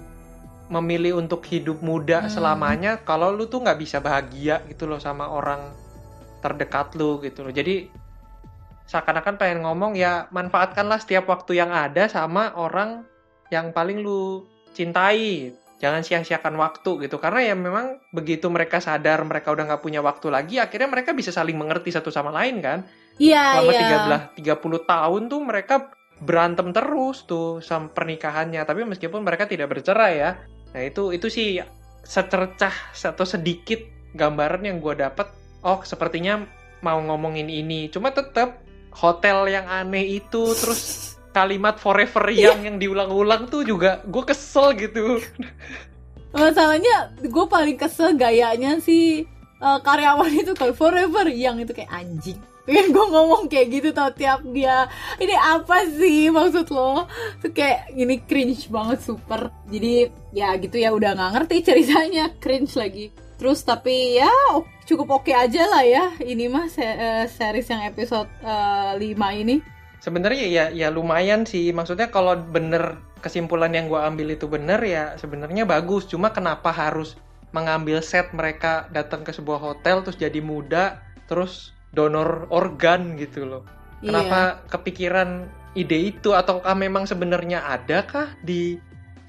[0.74, 2.32] memilih untuk hidup muda Hmm.
[2.32, 5.70] selamanya kalau lu tuh nggak bisa bahagia gitu loh sama orang
[6.42, 7.54] terdekat lu gitu loh.
[7.54, 7.88] Jadi
[8.84, 13.06] seakan-akan pengen ngomong ya manfaatkanlah setiap waktu yang ada sama orang
[13.48, 14.44] yang paling lu
[14.76, 15.56] cintai.
[15.80, 17.16] Jangan sia-siakan waktu gitu.
[17.20, 21.32] Karena ya memang begitu mereka sadar mereka udah nggak punya waktu lagi akhirnya mereka bisa
[21.32, 22.84] saling mengerti satu sama lain kan?
[23.16, 24.30] Iya selama iya.
[24.36, 25.74] 13 30 tahun tuh mereka
[26.24, 28.64] berantem terus tuh sama pernikahannya.
[28.64, 30.30] Tapi meskipun mereka tidak bercerai ya
[30.74, 31.62] nah itu itu sih
[32.04, 33.80] secercah atau sedikit
[34.12, 35.30] gambaran yang gue dapet.
[35.64, 36.44] Oh sepertinya
[36.84, 37.88] mau ngomongin ini.
[37.88, 38.60] Cuma tetap
[38.92, 45.22] hotel yang aneh itu terus kalimat forever yang yang diulang-ulang tuh juga gue kesel gitu.
[46.34, 49.24] Masalahnya gue paling kesel gayanya si
[49.62, 54.08] eh, karyawan itu kalau forever yang itu kayak anjing Pengen gue ngomong kayak gitu tau
[54.08, 54.88] tiap dia
[55.20, 57.04] Ini apa sih maksud lo?
[57.44, 59.52] Tuh kayak ini cringe banget super.
[59.68, 63.12] Jadi ya gitu ya udah gak ngerti ceritanya Cringe lagi.
[63.36, 64.32] Terus tapi ya
[64.88, 69.04] cukup oke aja lah ya Ini mah se uh, series yang episode uh, 5
[69.44, 69.60] ini.
[70.00, 71.68] Sebenarnya ya ya lumayan sih.
[71.76, 76.08] Maksudnya kalau bener kesimpulan yang gue ambil itu bener ya sebenarnya bagus.
[76.08, 77.20] Cuma kenapa harus
[77.52, 80.98] mengambil set mereka datang ke sebuah hotel terus jadi muda
[81.30, 83.62] terus donor organ gitu loh.
[84.04, 84.68] Kenapa iya.
[84.68, 85.28] kepikiran
[85.72, 86.36] ide itu?
[86.36, 88.76] Ataukah memang sebenarnya ada kah di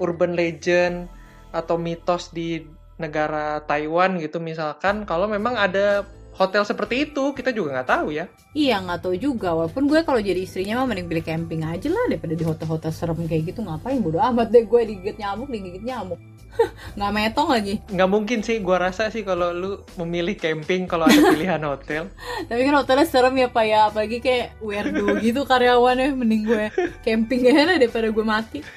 [0.01, 1.08] urban legend
[1.56, 2.65] atau mitos di
[2.99, 4.43] negara Taiwan gitu?
[4.43, 6.04] Misalkan kalau memang ada
[6.36, 8.28] hotel seperti itu kita juga nggak tahu ya.
[8.51, 9.56] Iya nggak tahu juga.
[9.56, 13.23] Walaupun gue kalau jadi istrinya mah mending pilih camping aja lah daripada di hotel-hotel serem
[13.23, 13.63] kayak gitu.
[13.63, 14.04] Ngapain?
[14.04, 16.19] Bodo amat deh gue digigit nyamuk digigit nyamuk
[16.97, 17.75] nggak metong lagi.
[17.91, 22.09] Nggak mungkin sih gue rasa sih kalau lu memilih camping kalau ada pilihan hotel.
[22.47, 23.79] Tapi kan hotelnya serem ya pak ya.
[23.91, 26.15] Apalagi kayak weirdo gitu karyawannya.
[26.15, 26.65] Mending gue
[27.03, 28.59] camping aja lah daripada gue mati.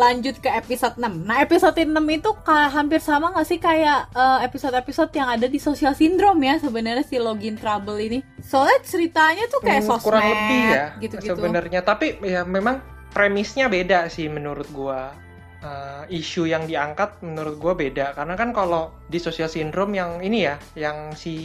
[0.00, 5.12] Lanjut ke episode 6 nah episode 6 itu hampir sama gak sih kayak uh, episode-episode
[5.12, 8.24] yang ada di social syndrome ya sebenarnya si login trouble ini?
[8.40, 11.36] Soalnya ceritanya tuh kayak hmm, sosmed kurang lebih ya gitu-gitu.
[11.36, 11.80] sebenarnya.
[11.84, 15.14] Tapi ya memang premisnya beda sih menurut gua.
[15.60, 18.16] Uh, isu yang diangkat menurut gua beda.
[18.16, 21.36] Karena kan kalau di social syndrome yang ini ya yang si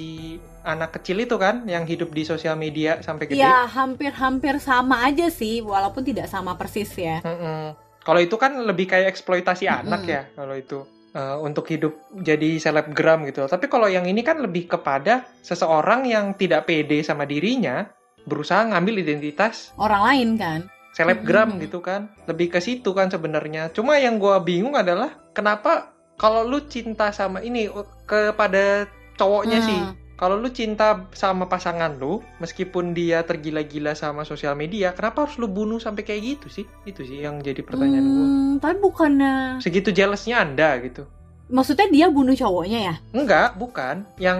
[0.64, 3.44] anak kecil itu kan yang hidup di sosial media sampai gede.
[3.44, 7.20] Ya hampir-hampir sama aja sih walaupun tidak sama persis ya.
[7.28, 7.62] Mm -mm.
[8.08, 9.84] kalau itu kan lebih kayak eksploitasi mm -mm.
[9.84, 10.80] anak ya kalau itu.
[11.16, 16.36] Uh, untuk hidup jadi selebgram gitu tapi kalau yang ini kan lebih kepada seseorang yang
[16.36, 17.88] tidak pede sama dirinya
[18.28, 20.60] berusaha ngambil identitas orang lain kan
[20.96, 21.64] selebgram mm -hmm.
[21.68, 26.64] gitu kan lebih ke situ kan sebenarnya cuma yang gue bingung adalah kenapa kalau lu
[26.72, 27.68] cinta sama ini
[28.08, 28.88] kepada
[29.20, 29.68] cowoknya mm.
[29.68, 29.82] sih
[30.16, 35.52] kalau lu cinta sama pasangan lu, meskipun dia tergila-gila sama sosial media, kenapa harus lu
[35.52, 36.66] bunuh sampai kayak gitu sih?
[36.88, 38.28] Itu sih yang jadi pertanyaan hmm, gue.
[38.64, 41.04] Tapi bukannya segitu jealousnya anda gitu?
[41.46, 42.96] Maksudnya dia bunuh cowoknya ya?
[43.14, 44.02] Enggak, bukan.
[44.18, 44.40] Yang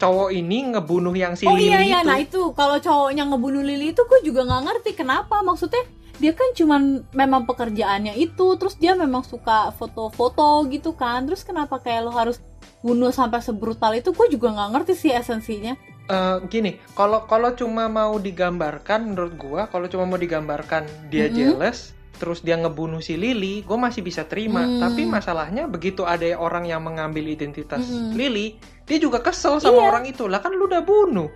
[0.00, 1.98] cowok ini ngebunuh yang si oh, Lily iya, iya.
[2.00, 2.08] itu.
[2.08, 5.44] Nah itu kalau cowoknya ngebunuh Lily itu gue juga nggak ngerti kenapa.
[5.44, 5.84] Maksudnya
[6.16, 11.28] dia kan cuman memang pekerjaannya itu, terus dia memang suka foto-foto gitu kan.
[11.28, 12.40] Terus kenapa kayak lo harus
[12.80, 14.16] bunuh sampai sebrutal itu?
[14.16, 15.76] Gue juga nggak ngerti sih esensinya.
[16.10, 21.30] Uh, gini, kalau kalau cuma mau digambarkan menurut gue, kalau cuma mau digambarkan dia mm
[21.30, 21.36] -hmm.
[21.36, 24.68] jealous, terus dia ngebunuh si Lily, gue masih bisa terima.
[24.68, 24.84] Hmm.
[24.84, 28.12] Tapi masalahnya begitu ada orang yang mengambil identitas hmm.
[28.12, 29.88] Lily, dia juga kesel sama iya.
[29.88, 30.28] orang itu.
[30.28, 31.32] Lah kan lu udah bunuh.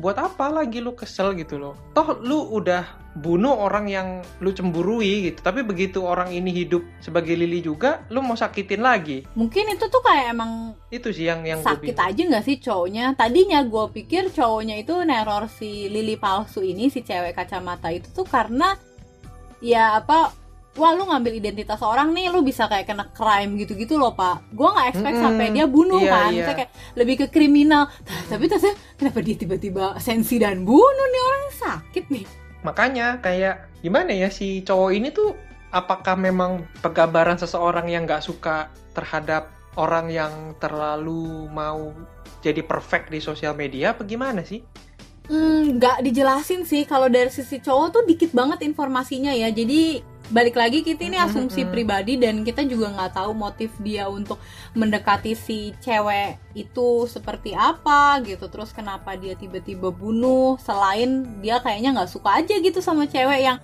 [0.00, 1.76] Buat apa lagi lu kesel gitu loh?
[1.92, 4.08] Toh lu udah bunuh orang yang
[4.40, 5.38] lu cemburui gitu.
[5.44, 9.28] Tapi begitu orang ini hidup sebagai Lily juga, lu mau sakitin lagi.
[9.36, 13.12] Mungkin itu tuh kayak emang itu sih yang yang sakit aja nggak sih cowoknya?
[13.14, 18.24] Tadinya gue pikir cowoknya itu neror si Lily palsu ini, si cewek kacamata itu tuh
[18.24, 18.74] karena
[19.62, 20.34] ya apa
[20.74, 24.68] wah lu ngambil identitas orang nih lu bisa kayak kena crime gitu-gitu loh pak gue
[24.68, 25.26] nggak expect mm -hmm.
[25.28, 26.54] sampai dia bunuh yeah, kan yeah.
[26.56, 28.28] kayak lebih ke kriminal mm.
[28.32, 32.24] tapi ternyata kenapa dia tiba-tiba sensi dan bunuh nih orang sakit nih
[32.64, 35.36] makanya kayak gimana ya si cowok ini tuh
[35.72, 41.92] apakah memang penggambaran seseorang yang nggak suka terhadap orang yang terlalu mau
[42.44, 44.60] jadi perfect di sosial media apa gimana sih
[45.30, 46.82] Hmm, nggak dijelasin sih.
[46.82, 49.50] Kalau dari sisi cowok tuh dikit banget informasinya ya.
[49.54, 54.40] Jadi balik lagi kita ini asumsi pribadi dan kita juga nggak tahu motif dia untuk
[54.72, 58.50] mendekati si cewek itu seperti apa gitu.
[58.50, 63.58] Terus kenapa dia tiba-tiba bunuh selain dia kayaknya nggak suka aja gitu sama cewek yang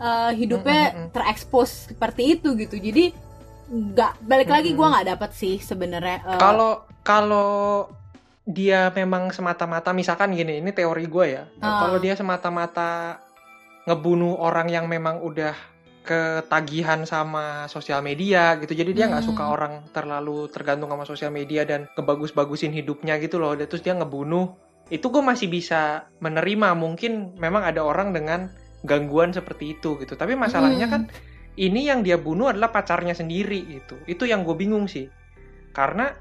[0.00, 2.80] uh, hidupnya terekspos seperti itu gitu.
[2.80, 3.12] Jadi
[3.72, 7.88] nggak balik lagi gue nggak dapet sih sebenarnya uh, kalau kalau
[8.42, 11.86] dia memang semata-mata misalkan gini ini teori gue ya uh.
[11.86, 13.22] kalau dia semata-mata
[13.86, 15.54] ngebunuh orang yang memang udah
[16.02, 19.30] ketagihan sama sosial media gitu jadi dia nggak hmm.
[19.30, 24.58] suka orang terlalu tergantung sama sosial media dan kebagus-bagusin hidupnya gitu loh terus dia ngebunuh
[24.90, 28.50] itu gue masih bisa menerima mungkin memang ada orang dengan
[28.82, 30.94] gangguan seperti itu gitu tapi masalahnya hmm.
[30.94, 31.02] kan
[31.54, 35.06] ini yang dia bunuh adalah pacarnya sendiri gitu itu yang gue bingung sih
[35.70, 36.18] karena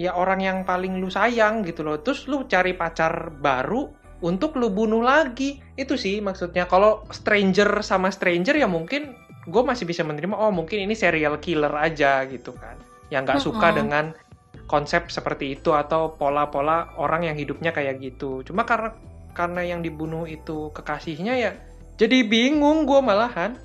[0.00, 2.00] ya orang yang paling lu sayang gitu loh.
[2.00, 3.92] Terus lu cari pacar baru
[4.24, 5.60] untuk lu bunuh lagi.
[5.76, 6.64] Itu sih maksudnya.
[6.64, 9.12] Kalau stranger sama stranger ya mungkin
[9.44, 12.80] gue masih bisa menerima oh mungkin ini serial killer aja gitu kan.
[13.12, 14.04] Yang nggak suka dengan
[14.64, 18.40] konsep seperti itu atau pola-pola orang yang hidupnya kayak gitu.
[18.46, 18.94] Cuma karena
[19.34, 21.52] karena yang dibunuh itu kekasihnya ya
[22.00, 23.56] jadi bingung gue malahan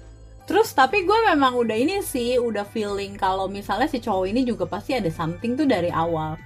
[0.46, 4.66] Terus tapi gue memang udah ini sih udah feeling kalau misalnya si cowok ini juga
[4.70, 6.38] pasti ada something tuh dari awal.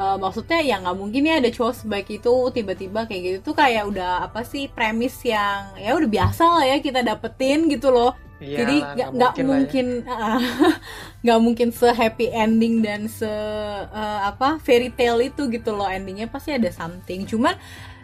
[0.00, 3.84] eh, maksudnya ya nggak mungkin ya ada cowok sebaik itu tiba-tiba kayak gitu tuh kayak
[3.90, 8.10] udah apa sih premis yang ya udah biasa lah ya kita dapetin gitu loh
[8.42, 9.44] Iyalah, jadi nggak nggak lah ya.
[9.50, 10.40] mungkin ah,
[11.24, 16.26] nggak mungkin se happy ending dan se eh, apa fairy tale itu gitu loh endingnya
[16.34, 17.54] pasti ada something cuman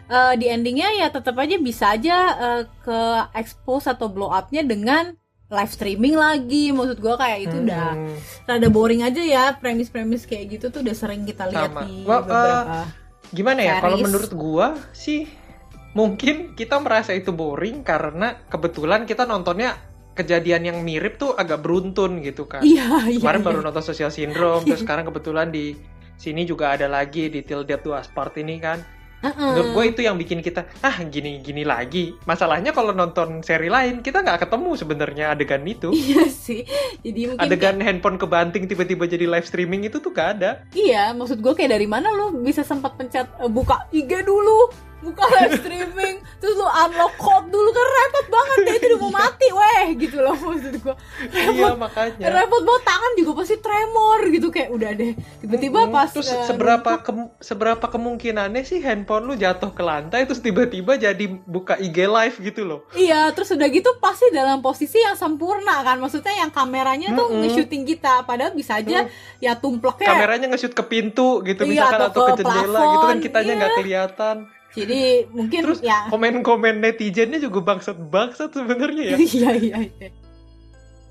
[0.09, 2.99] eh, di endingnya ya tetap aja bisa aja eh, ke
[3.33, 5.13] expose atau blow upnya dengan
[5.49, 8.17] live streaming lagi maksud gua kayak itu udah Hmm.
[8.45, 11.81] rada boring aja ya premis-premis kayak gitu tuh udah sering kita lihat Sama.
[11.85, 12.85] di Well, beberapa
[13.29, 13.77] Gimana ya?
[13.77, 15.29] Kalau menurut gua sih
[15.93, 19.77] mungkin kita merasa itu boring karena kebetulan kita nontonnya
[20.13, 22.59] kejadian yang mirip tuh agak beruntun gitu kan.
[22.61, 23.47] iya iya Kemarin iya.
[23.47, 25.73] baru nonton Social Syndrome, terus sekarang kebetulan di
[26.19, 28.81] sini juga ada lagi di Till Death Do Us Part ini kan.
[29.19, 29.35] Heeh.
[29.35, 32.15] Menurut gue itu yang bikin kita ah gini gini lagi.
[32.23, 35.91] Masalahnya kalau nonton seri lain kita nggak ketemu sebenarnya adegan itu.
[35.99, 36.63] iya sih
[37.03, 40.63] jadi mungkin Adegan handphone kebanting tiba-tiba jadi live streaming itu tuh gak ada.
[40.75, 45.23] Iya, maksud gue kayak dari mana lu bisa sempat pencet eh, buka IG dulu, buka
[45.31, 49.47] live streaming, terus lu unlock code dulu kan repot banget deh itu udah mau mati,
[49.49, 50.95] weh gitu loh maksud gue.
[51.29, 52.25] Iya Repot, makanya.
[52.29, 55.13] repot banget tangan juga pasti tremor gitu kayak udah deh.
[55.39, 60.23] Tiba-tiba Mm, pas terus eh, seberapa kem- seberapa kemungkinannya sih handphone lu jatuh ke lantai
[60.23, 62.79] terus tiba-tiba jadi buka IG live gitu loh.
[62.91, 65.95] Iya, terus udah gitu pasti dalam posisi yang sempurna kan.
[65.97, 67.39] Maksudnya yang kameranya tuh Mm-mm.
[67.41, 68.21] nge-shooting kita.
[68.21, 70.11] Padahal bisa aja ya tumpleknya.
[70.11, 73.17] Kameranya nge-shoot ke pintu gitu Iya, misalkan atau atau ke ke jendela plafon, gitu kan
[73.19, 73.59] kitanya iya.
[73.59, 74.37] nggak kelihatan.
[74.69, 76.05] Jadi mungkin Terus ya.
[76.07, 79.17] komen-komen netizennya juga bangsat-bangsat sebenarnya ya.
[79.25, 80.09] Iya, iya, iya.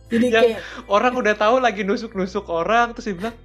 [0.09, 3.37] Jadi Yang- kayak Orang udah tahu lagi nusuk-nusuk orang terus dia bilang,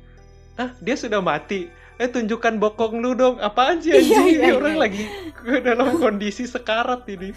[0.55, 3.37] "Ah, dia sudah mati." Eh tunjukkan bokong lu dong.
[3.37, 4.25] Apaan sih Iya, anjing?
[4.27, 4.81] iya, Ini orang iya.
[4.81, 5.03] lagi
[5.35, 7.29] ke dalam kondisi sekarat ini.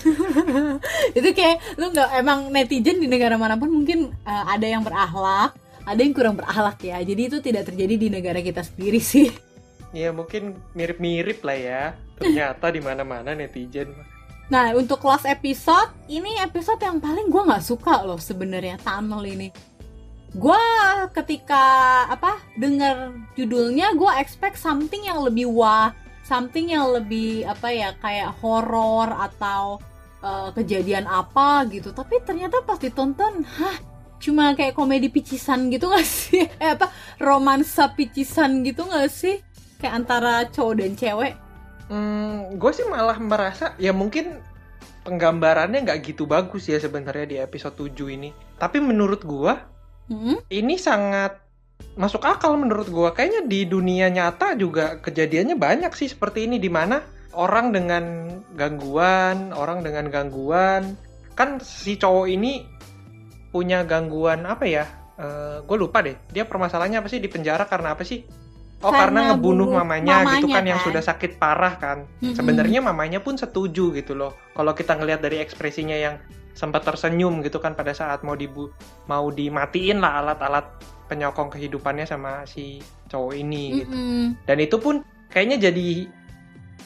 [1.18, 5.52] itu kayak lu nggak emang netizen di negara mana pun mungkin uh, ada yang berakhlak
[5.82, 9.30] ada yang kurang berakhlak ya jadi itu tidak terjadi di negara kita sendiri sih
[9.94, 11.82] Ya mungkin mirip-mirip lah ya.
[12.16, 13.92] Ternyata di mana-mana netizen.
[14.46, 19.50] nah untuk last episode ini episode yang paling gua nggak suka loh sebenarnya tunnel ini
[20.38, 20.62] gua
[21.10, 25.90] ketika apa dengar judulnya gua expect something yang lebih wah
[26.22, 29.82] something yang lebih apa ya kayak horor atau
[30.22, 33.78] uh, kejadian apa gitu tapi ternyata pas ditonton hah
[34.18, 36.90] cuma kayak komedi picisan gitu gak sih eh apa
[37.22, 39.38] romansa picisan gitu gak sih
[39.80, 41.34] kayak antara cowok dan cewek
[41.86, 44.42] Hmm, gue sih malah merasa ya mungkin
[45.06, 48.34] penggambarannya nggak gitu bagus ya sebenarnya di episode 7 ini.
[48.58, 50.38] Tapi menurut gua Hmm?
[50.54, 51.42] ini sangat
[51.98, 53.14] masuk akal menurut gua.
[53.14, 57.02] Kayaknya di dunia nyata juga kejadiannya banyak sih seperti ini di mana
[57.38, 60.98] orang dengan gangguan, orang dengan gangguan
[61.38, 62.64] kan si cowok ini
[63.54, 64.84] punya gangguan apa ya?
[65.64, 66.12] gue lupa deh.
[66.28, 68.20] Dia permasalahannya apa sih di penjara karena apa sih?
[68.86, 70.86] Oh Karena karena, ngebunuh bunuh mamanya, gitu mamanya, kan, yang kan?
[70.86, 71.98] sudah sakit parah kan.
[72.22, 72.38] Mm-mm.
[72.38, 74.38] Sebenarnya mamanya pun setuju gitu loh.
[74.54, 76.22] Kalau kita ngelihat dari ekspresinya yang
[76.54, 78.70] sempat tersenyum gitu kan pada saat mau dibu
[79.10, 80.64] mau dimatiin lah alat-alat
[81.10, 82.78] penyokong kehidupannya sama si
[83.10, 83.90] cowok ini gitu.
[83.90, 84.24] Mm-mm.
[84.46, 85.02] Dan itu pun
[85.34, 86.06] kayaknya jadi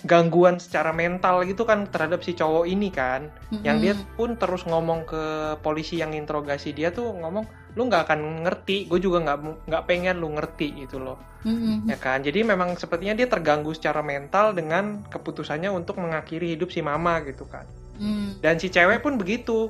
[0.07, 3.29] gangguan secara mental gitu kan terhadap si cowok ini kan.
[3.65, 5.23] Yang dia pun terus ngomong ke
[5.61, 7.45] polisi yang interogasi dia tuh ngomong
[7.79, 11.89] lu nggak akan ngerti, gue juga nggak nggak pengen lu ngerti gitu loh Mm-mm.
[11.89, 16.85] ya kan jadi memang sepertinya dia terganggu secara mental dengan keputusannya untuk mengakhiri hidup si
[16.85, 17.65] mama gitu kan
[18.01, 18.41] Mm.
[18.41, 19.69] dan si cewek pun begitu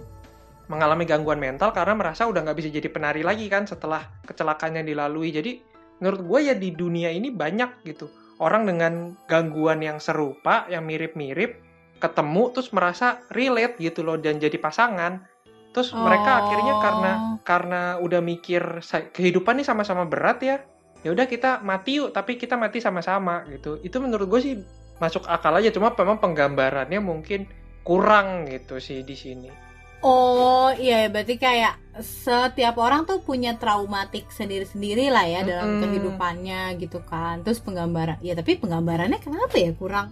[0.70, 5.34] mengalami gangguan mental karena merasa udah nggak bisa jadi penari lagi kan setelah kecelakaannya dilalui
[5.34, 5.58] jadi
[5.98, 8.06] menurut gue ya di dunia ini banyak gitu
[8.40, 11.60] orang dengan gangguan yang serupa yang mirip-mirip
[12.00, 15.20] ketemu terus merasa relate gitu loh dan jadi pasangan.
[15.70, 16.40] Terus mereka Oh.
[16.42, 17.12] akhirnya karena
[17.46, 18.82] karena udah mikir
[19.14, 20.56] kehidupan ini sama-sama berat ya
[21.06, 23.78] ya udah kita mati yuk tapi kita mati sama-sama gitu.
[23.84, 24.54] Itu menurut gue sih
[24.98, 27.48] masuk akal aja cuma memang penggambarannya mungkin
[27.84, 29.69] kurang gitu sih di sini
[30.00, 35.82] Oh iya berarti kayak setiap orang tuh punya traumatik sendiri-sendiri lah ya dalam Mm-mm.
[35.84, 37.44] kehidupannya gitu kan.
[37.44, 40.08] Terus penggambaran, ya tapi penggambarannya kenapa ya kurang?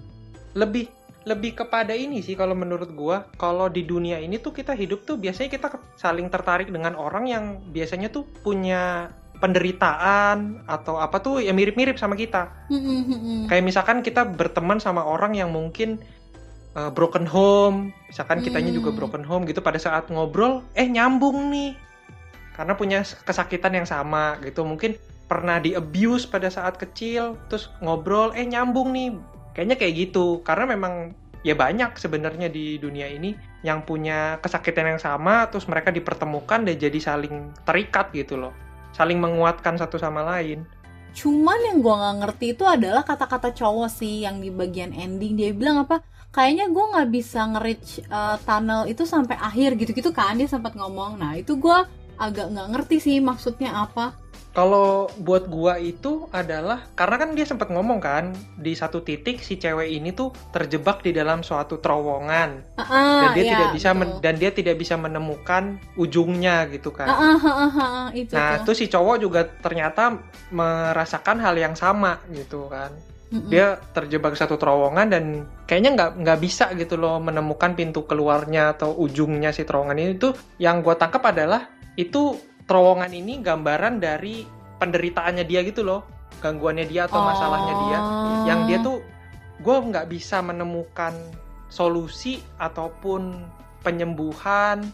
[0.56, 0.90] lebih
[1.28, 5.20] lebih kepada ini sih kalau menurut gua kalau di dunia ini tuh kita hidup tuh
[5.20, 5.68] biasanya kita
[6.00, 12.18] saling tertarik dengan orang yang biasanya tuh punya penderitaan atau apa tuh yang mirip-mirip sama
[12.18, 12.48] kita
[13.46, 16.00] kayak misalkan kita berteman sama orang yang mungkin
[16.76, 17.94] uh, broken home.
[18.10, 18.98] Misalkan kitanya juga Hmm.
[18.98, 21.72] broken home gitu pada saat ngobrol eh nyambung nih.
[22.58, 24.66] Karena punya kesakitan yang sama gitu.
[24.66, 24.98] Mungkin
[25.28, 29.14] pernah di abuse pada saat kecil terus ngobrol eh nyambung nih.
[29.54, 30.42] Kayaknya kayak gitu.
[30.42, 31.14] Karena memang
[31.46, 36.74] ya banyak sebenarnya di dunia ini yang punya kesakitan yang sama terus mereka dipertemukan dan
[36.74, 38.50] jadi saling terikat gitu loh.
[38.90, 40.66] Saling menguatkan satu sama lain.
[41.14, 45.50] Cuman yang gue nggak ngerti itu adalah kata-kata cowok sih yang di bagian ending dia
[45.54, 46.02] bilang apa?
[46.28, 51.16] Kayaknya gue nggak bisa nge-reach uh, tunnel itu sampai akhir gitu-gitu kan dia sempat ngomong.
[51.16, 51.78] Nah itu gue
[52.20, 54.12] agak nggak ngerti sih maksudnya apa.
[54.48, 58.24] Kalau buat gua itu adalah karena kan dia sempat ngomong kan
[58.58, 63.44] di satu titik si cewek ini tuh terjebak di dalam suatu terowongan Ah, dan dia
[63.44, 67.06] ya, tidak bisa men- dan dia tidak bisa menemukan ujungnya gitu kan.
[67.06, 70.18] Ah, ah, ah, ah, ah, itu Nah, tuh si cowok juga ternyata
[70.50, 72.90] merasakan hal yang sama gitu kan.
[73.28, 73.52] Mm-mm.
[73.52, 75.24] Dia terjebak satu terowongan dan
[75.68, 80.32] kayaknya nggak nggak bisa gitu loh menemukan pintu keluarnya atau ujungnya si terowongan ini tuh
[80.56, 81.68] yang gue tangkap adalah
[82.00, 84.48] itu terowongan ini gambaran dari
[84.78, 86.06] penderitaannya dia gitu loh,
[86.40, 88.44] gangguannya dia atau masalahnya dia, Oh.
[88.46, 89.02] yang dia tuh
[89.58, 91.12] gue nggak bisa menemukan
[91.68, 93.42] solusi ataupun
[93.82, 94.86] penyembuhan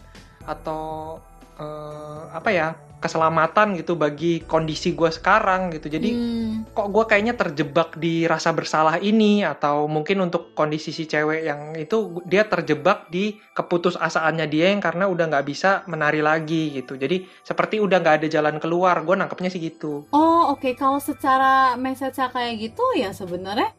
[0.43, 1.17] atau
[1.55, 2.67] eh, apa ya
[3.05, 6.65] keselamatan gitu bagi kondisi gue sekarang gitu jadi Hmm.
[6.73, 11.77] kok gue kayaknya terjebak di rasa bersalah ini atau mungkin untuk kondisi si cewek yang
[11.77, 17.21] itu dia terjebak di keputusasaannya dia yang karena udah nggak bisa menari lagi gitu jadi
[17.45, 22.17] seperti udah nggak ada jalan keluar gue nangkepnya sih gitu Oh oke kalau secara message
[22.17, 23.75] kayak gitu ya sebenarnya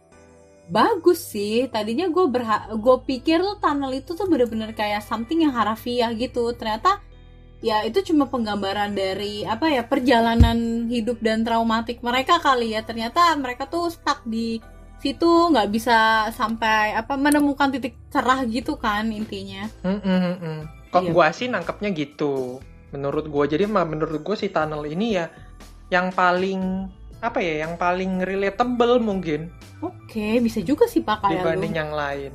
[0.66, 1.70] bagus sih.
[1.70, 6.52] Tadinya gue berha gue pikir tuh tunnel itu tuh bener-bener kayak something yang harafiah gitu.
[6.54, 7.00] Ternyata
[7.64, 12.84] ya itu cuma penggambaran dari apa ya perjalanan hidup dan traumatik mereka kali ya.
[12.84, 14.61] Ternyata mereka tuh stuck di
[15.00, 19.68] situ nggak bisa sampai apa menemukan titik cerah gitu kan intinya.
[19.84, 20.61] Hmm, hmm, hmm.
[20.90, 21.12] kok Iya.
[21.12, 25.26] gue sih nangkepnya gitu menurut gue jadi menurut gue si tunnel ini ya
[25.92, 26.88] yang paling
[27.20, 29.50] apa ya yang paling relatable mungkin
[29.84, 32.32] Oke bisa juga sih pak dibanding yang lain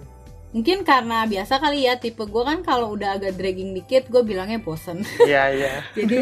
[0.55, 4.57] Mungkin karena biasa kali ya tipe gue kan kalau udah agak dragging dikit gue bilangnya
[4.57, 5.05] bosen.
[5.21, 6.17] Iya iya Jadi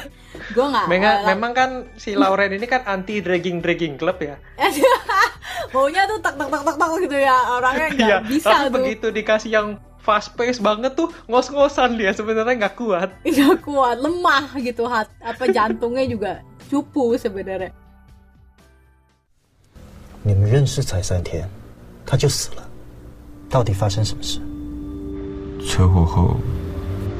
[0.53, 4.37] gue nggak Memang, eh, memang kan si Lauren ini kan anti dragging dragging club ya.
[5.69, 8.17] maunya tuh tak tak tak tak tak gitu ya orangnya nggak Iya.
[8.25, 9.67] bisa Tapi tuh begitu dikasih yang
[9.99, 13.09] fast pace banget tuh ngos-ngosan dia sebenarnya nggak kuat.
[13.21, 16.31] nggak kuat lemah gitu hat apa jantungnya juga
[16.69, 17.69] cupu sebenarnya
[20.23, 21.47] 你们认识才三天，
[22.05, 22.61] 他就死了，
[23.54, 24.40] 到底发生什么事？
[25.64, 26.36] 车祸后，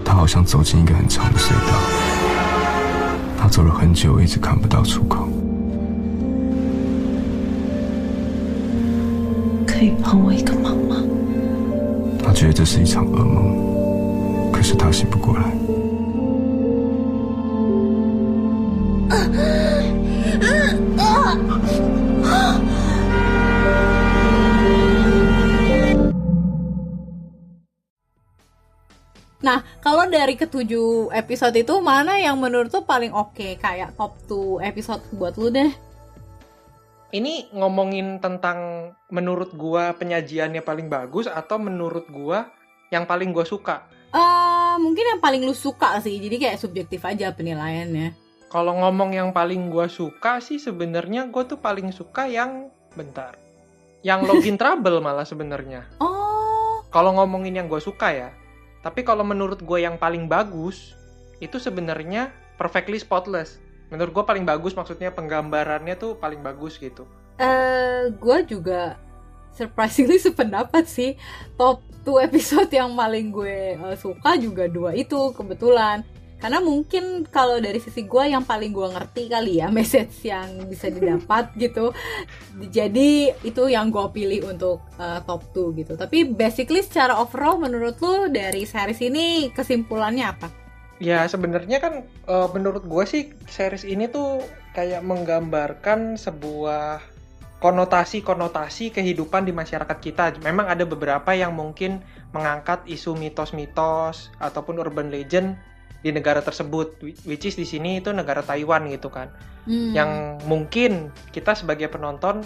[0.04, 1.78] 他好像走进一个很长的隧道，
[3.38, 5.28] 他走了很久，一直看不到出口。
[9.64, 10.96] 可以帮我一个忙吗？
[12.20, 15.44] 他觉得这是一场噩梦，可是他醒不过来。
[29.44, 35.04] Nah kalau dari ketujuh episode itu mana yang menurut tuh paling oke kayak top 2 episode
[35.12, 35.68] buat lu deh
[37.14, 42.50] Ini ngomongin tentang menurut gua penyajiannya paling bagus atau menurut gua
[42.90, 43.86] yang paling gua suka.
[44.10, 48.18] Eh mungkin yang paling lu suka sih jadi kayak subjektif aja penilaiannya
[48.50, 53.38] Kalau ngomong yang paling gua suka sih sebenarnya gua tuh paling suka yang bentar.
[54.02, 55.86] Yang login trouble malah sebenarnya.
[56.02, 58.30] oh Kalau ngomongin yang gua suka ya.
[58.84, 60.92] Tapi kalau menurut gue yang paling bagus
[61.40, 62.28] itu sebenarnya
[62.60, 63.56] perfectly spotless.
[63.88, 67.08] Menurut gue paling bagus maksudnya penggambarannya tuh paling bagus gitu.
[67.34, 68.94] eh gue juga
[69.50, 71.18] surprisingly sependapat sih
[71.58, 76.06] top 2 episode yang paling gue eh, suka juga dua itu kebetulan
[76.44, 80.92] karena mungkin kalau dari sisi gue yang paling gue ngerti kali ya message yang bisa
[80.92, 81.96] didapat gitu
[82.68, 87.96] jadi itu yang gue pilih untuk eh, top 2 gitu tapi basically secara overall menurut
[88.04, 90.52] lu dari series ini kesimpulannya apa?
[91.00, 94.44] Ya sebenarnya kan eh, menurut gue sih series ini tuh
[94.76, 97.00] kayak menggambarkan sebuah
[97.64, 100.36] konotasi-konotasi kehidupan di masyarakat kita.
[100.44, 102.04] Memang ada beberapa yang mungkin
[102.36, 105.56] mengangkat isu mitos-mitos ataupun urban legend
[106.04, 109.32] di negara tersebut, which is di sini itu negara Taiwan gitu kan.
[109.64, 109.96] Hmm.
[109.96, 112.44] yang mungkin kita sebagai penonton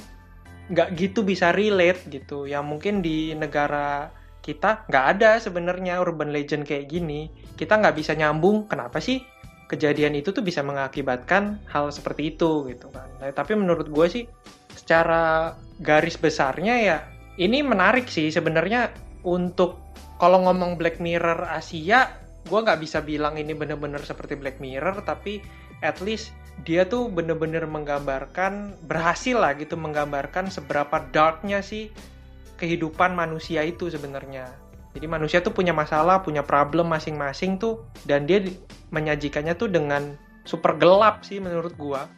[0.71, 6.63] nggak gitu bisa relate gitu yang mungkin di negara kita nggak ada sebenarnya urban legend
[6.63, 7.27] kayak gini
[7.59, 9.27] kita nggak bisa nyambung kenapa sih
[9.67, 14.25] kejadian itu tuh bisa mengakibatkan hal seperti itu gitu kan Nah, tapi menurut gue sih
[14.79, 16.99] secara garis besarnya ya
[17.35, 18.95] ini menarik sih sebenarnya
[19.27, 19.83] untuk
[20.23, 25.45] kalau ngomong Black Mirror Asia gue nggak bisa bilang ini bener-bener seperti Black Mirror tapi
[25.85, 26.33] at least
[26.67, 31.93] dia tuh bener-bener menggambarkan berhasil lah gitu menggambarkan seberapa darknya sih
[32.59, 34.51] kehidupan manusia itu sebenarnya.
[34.99, 38.59] Jadi manusia tuh punya masalah punya problem masing-masing tuh dan dia di-
[38.91, 42.11] menyajikannya tuh dengan super gelap sih menurut gua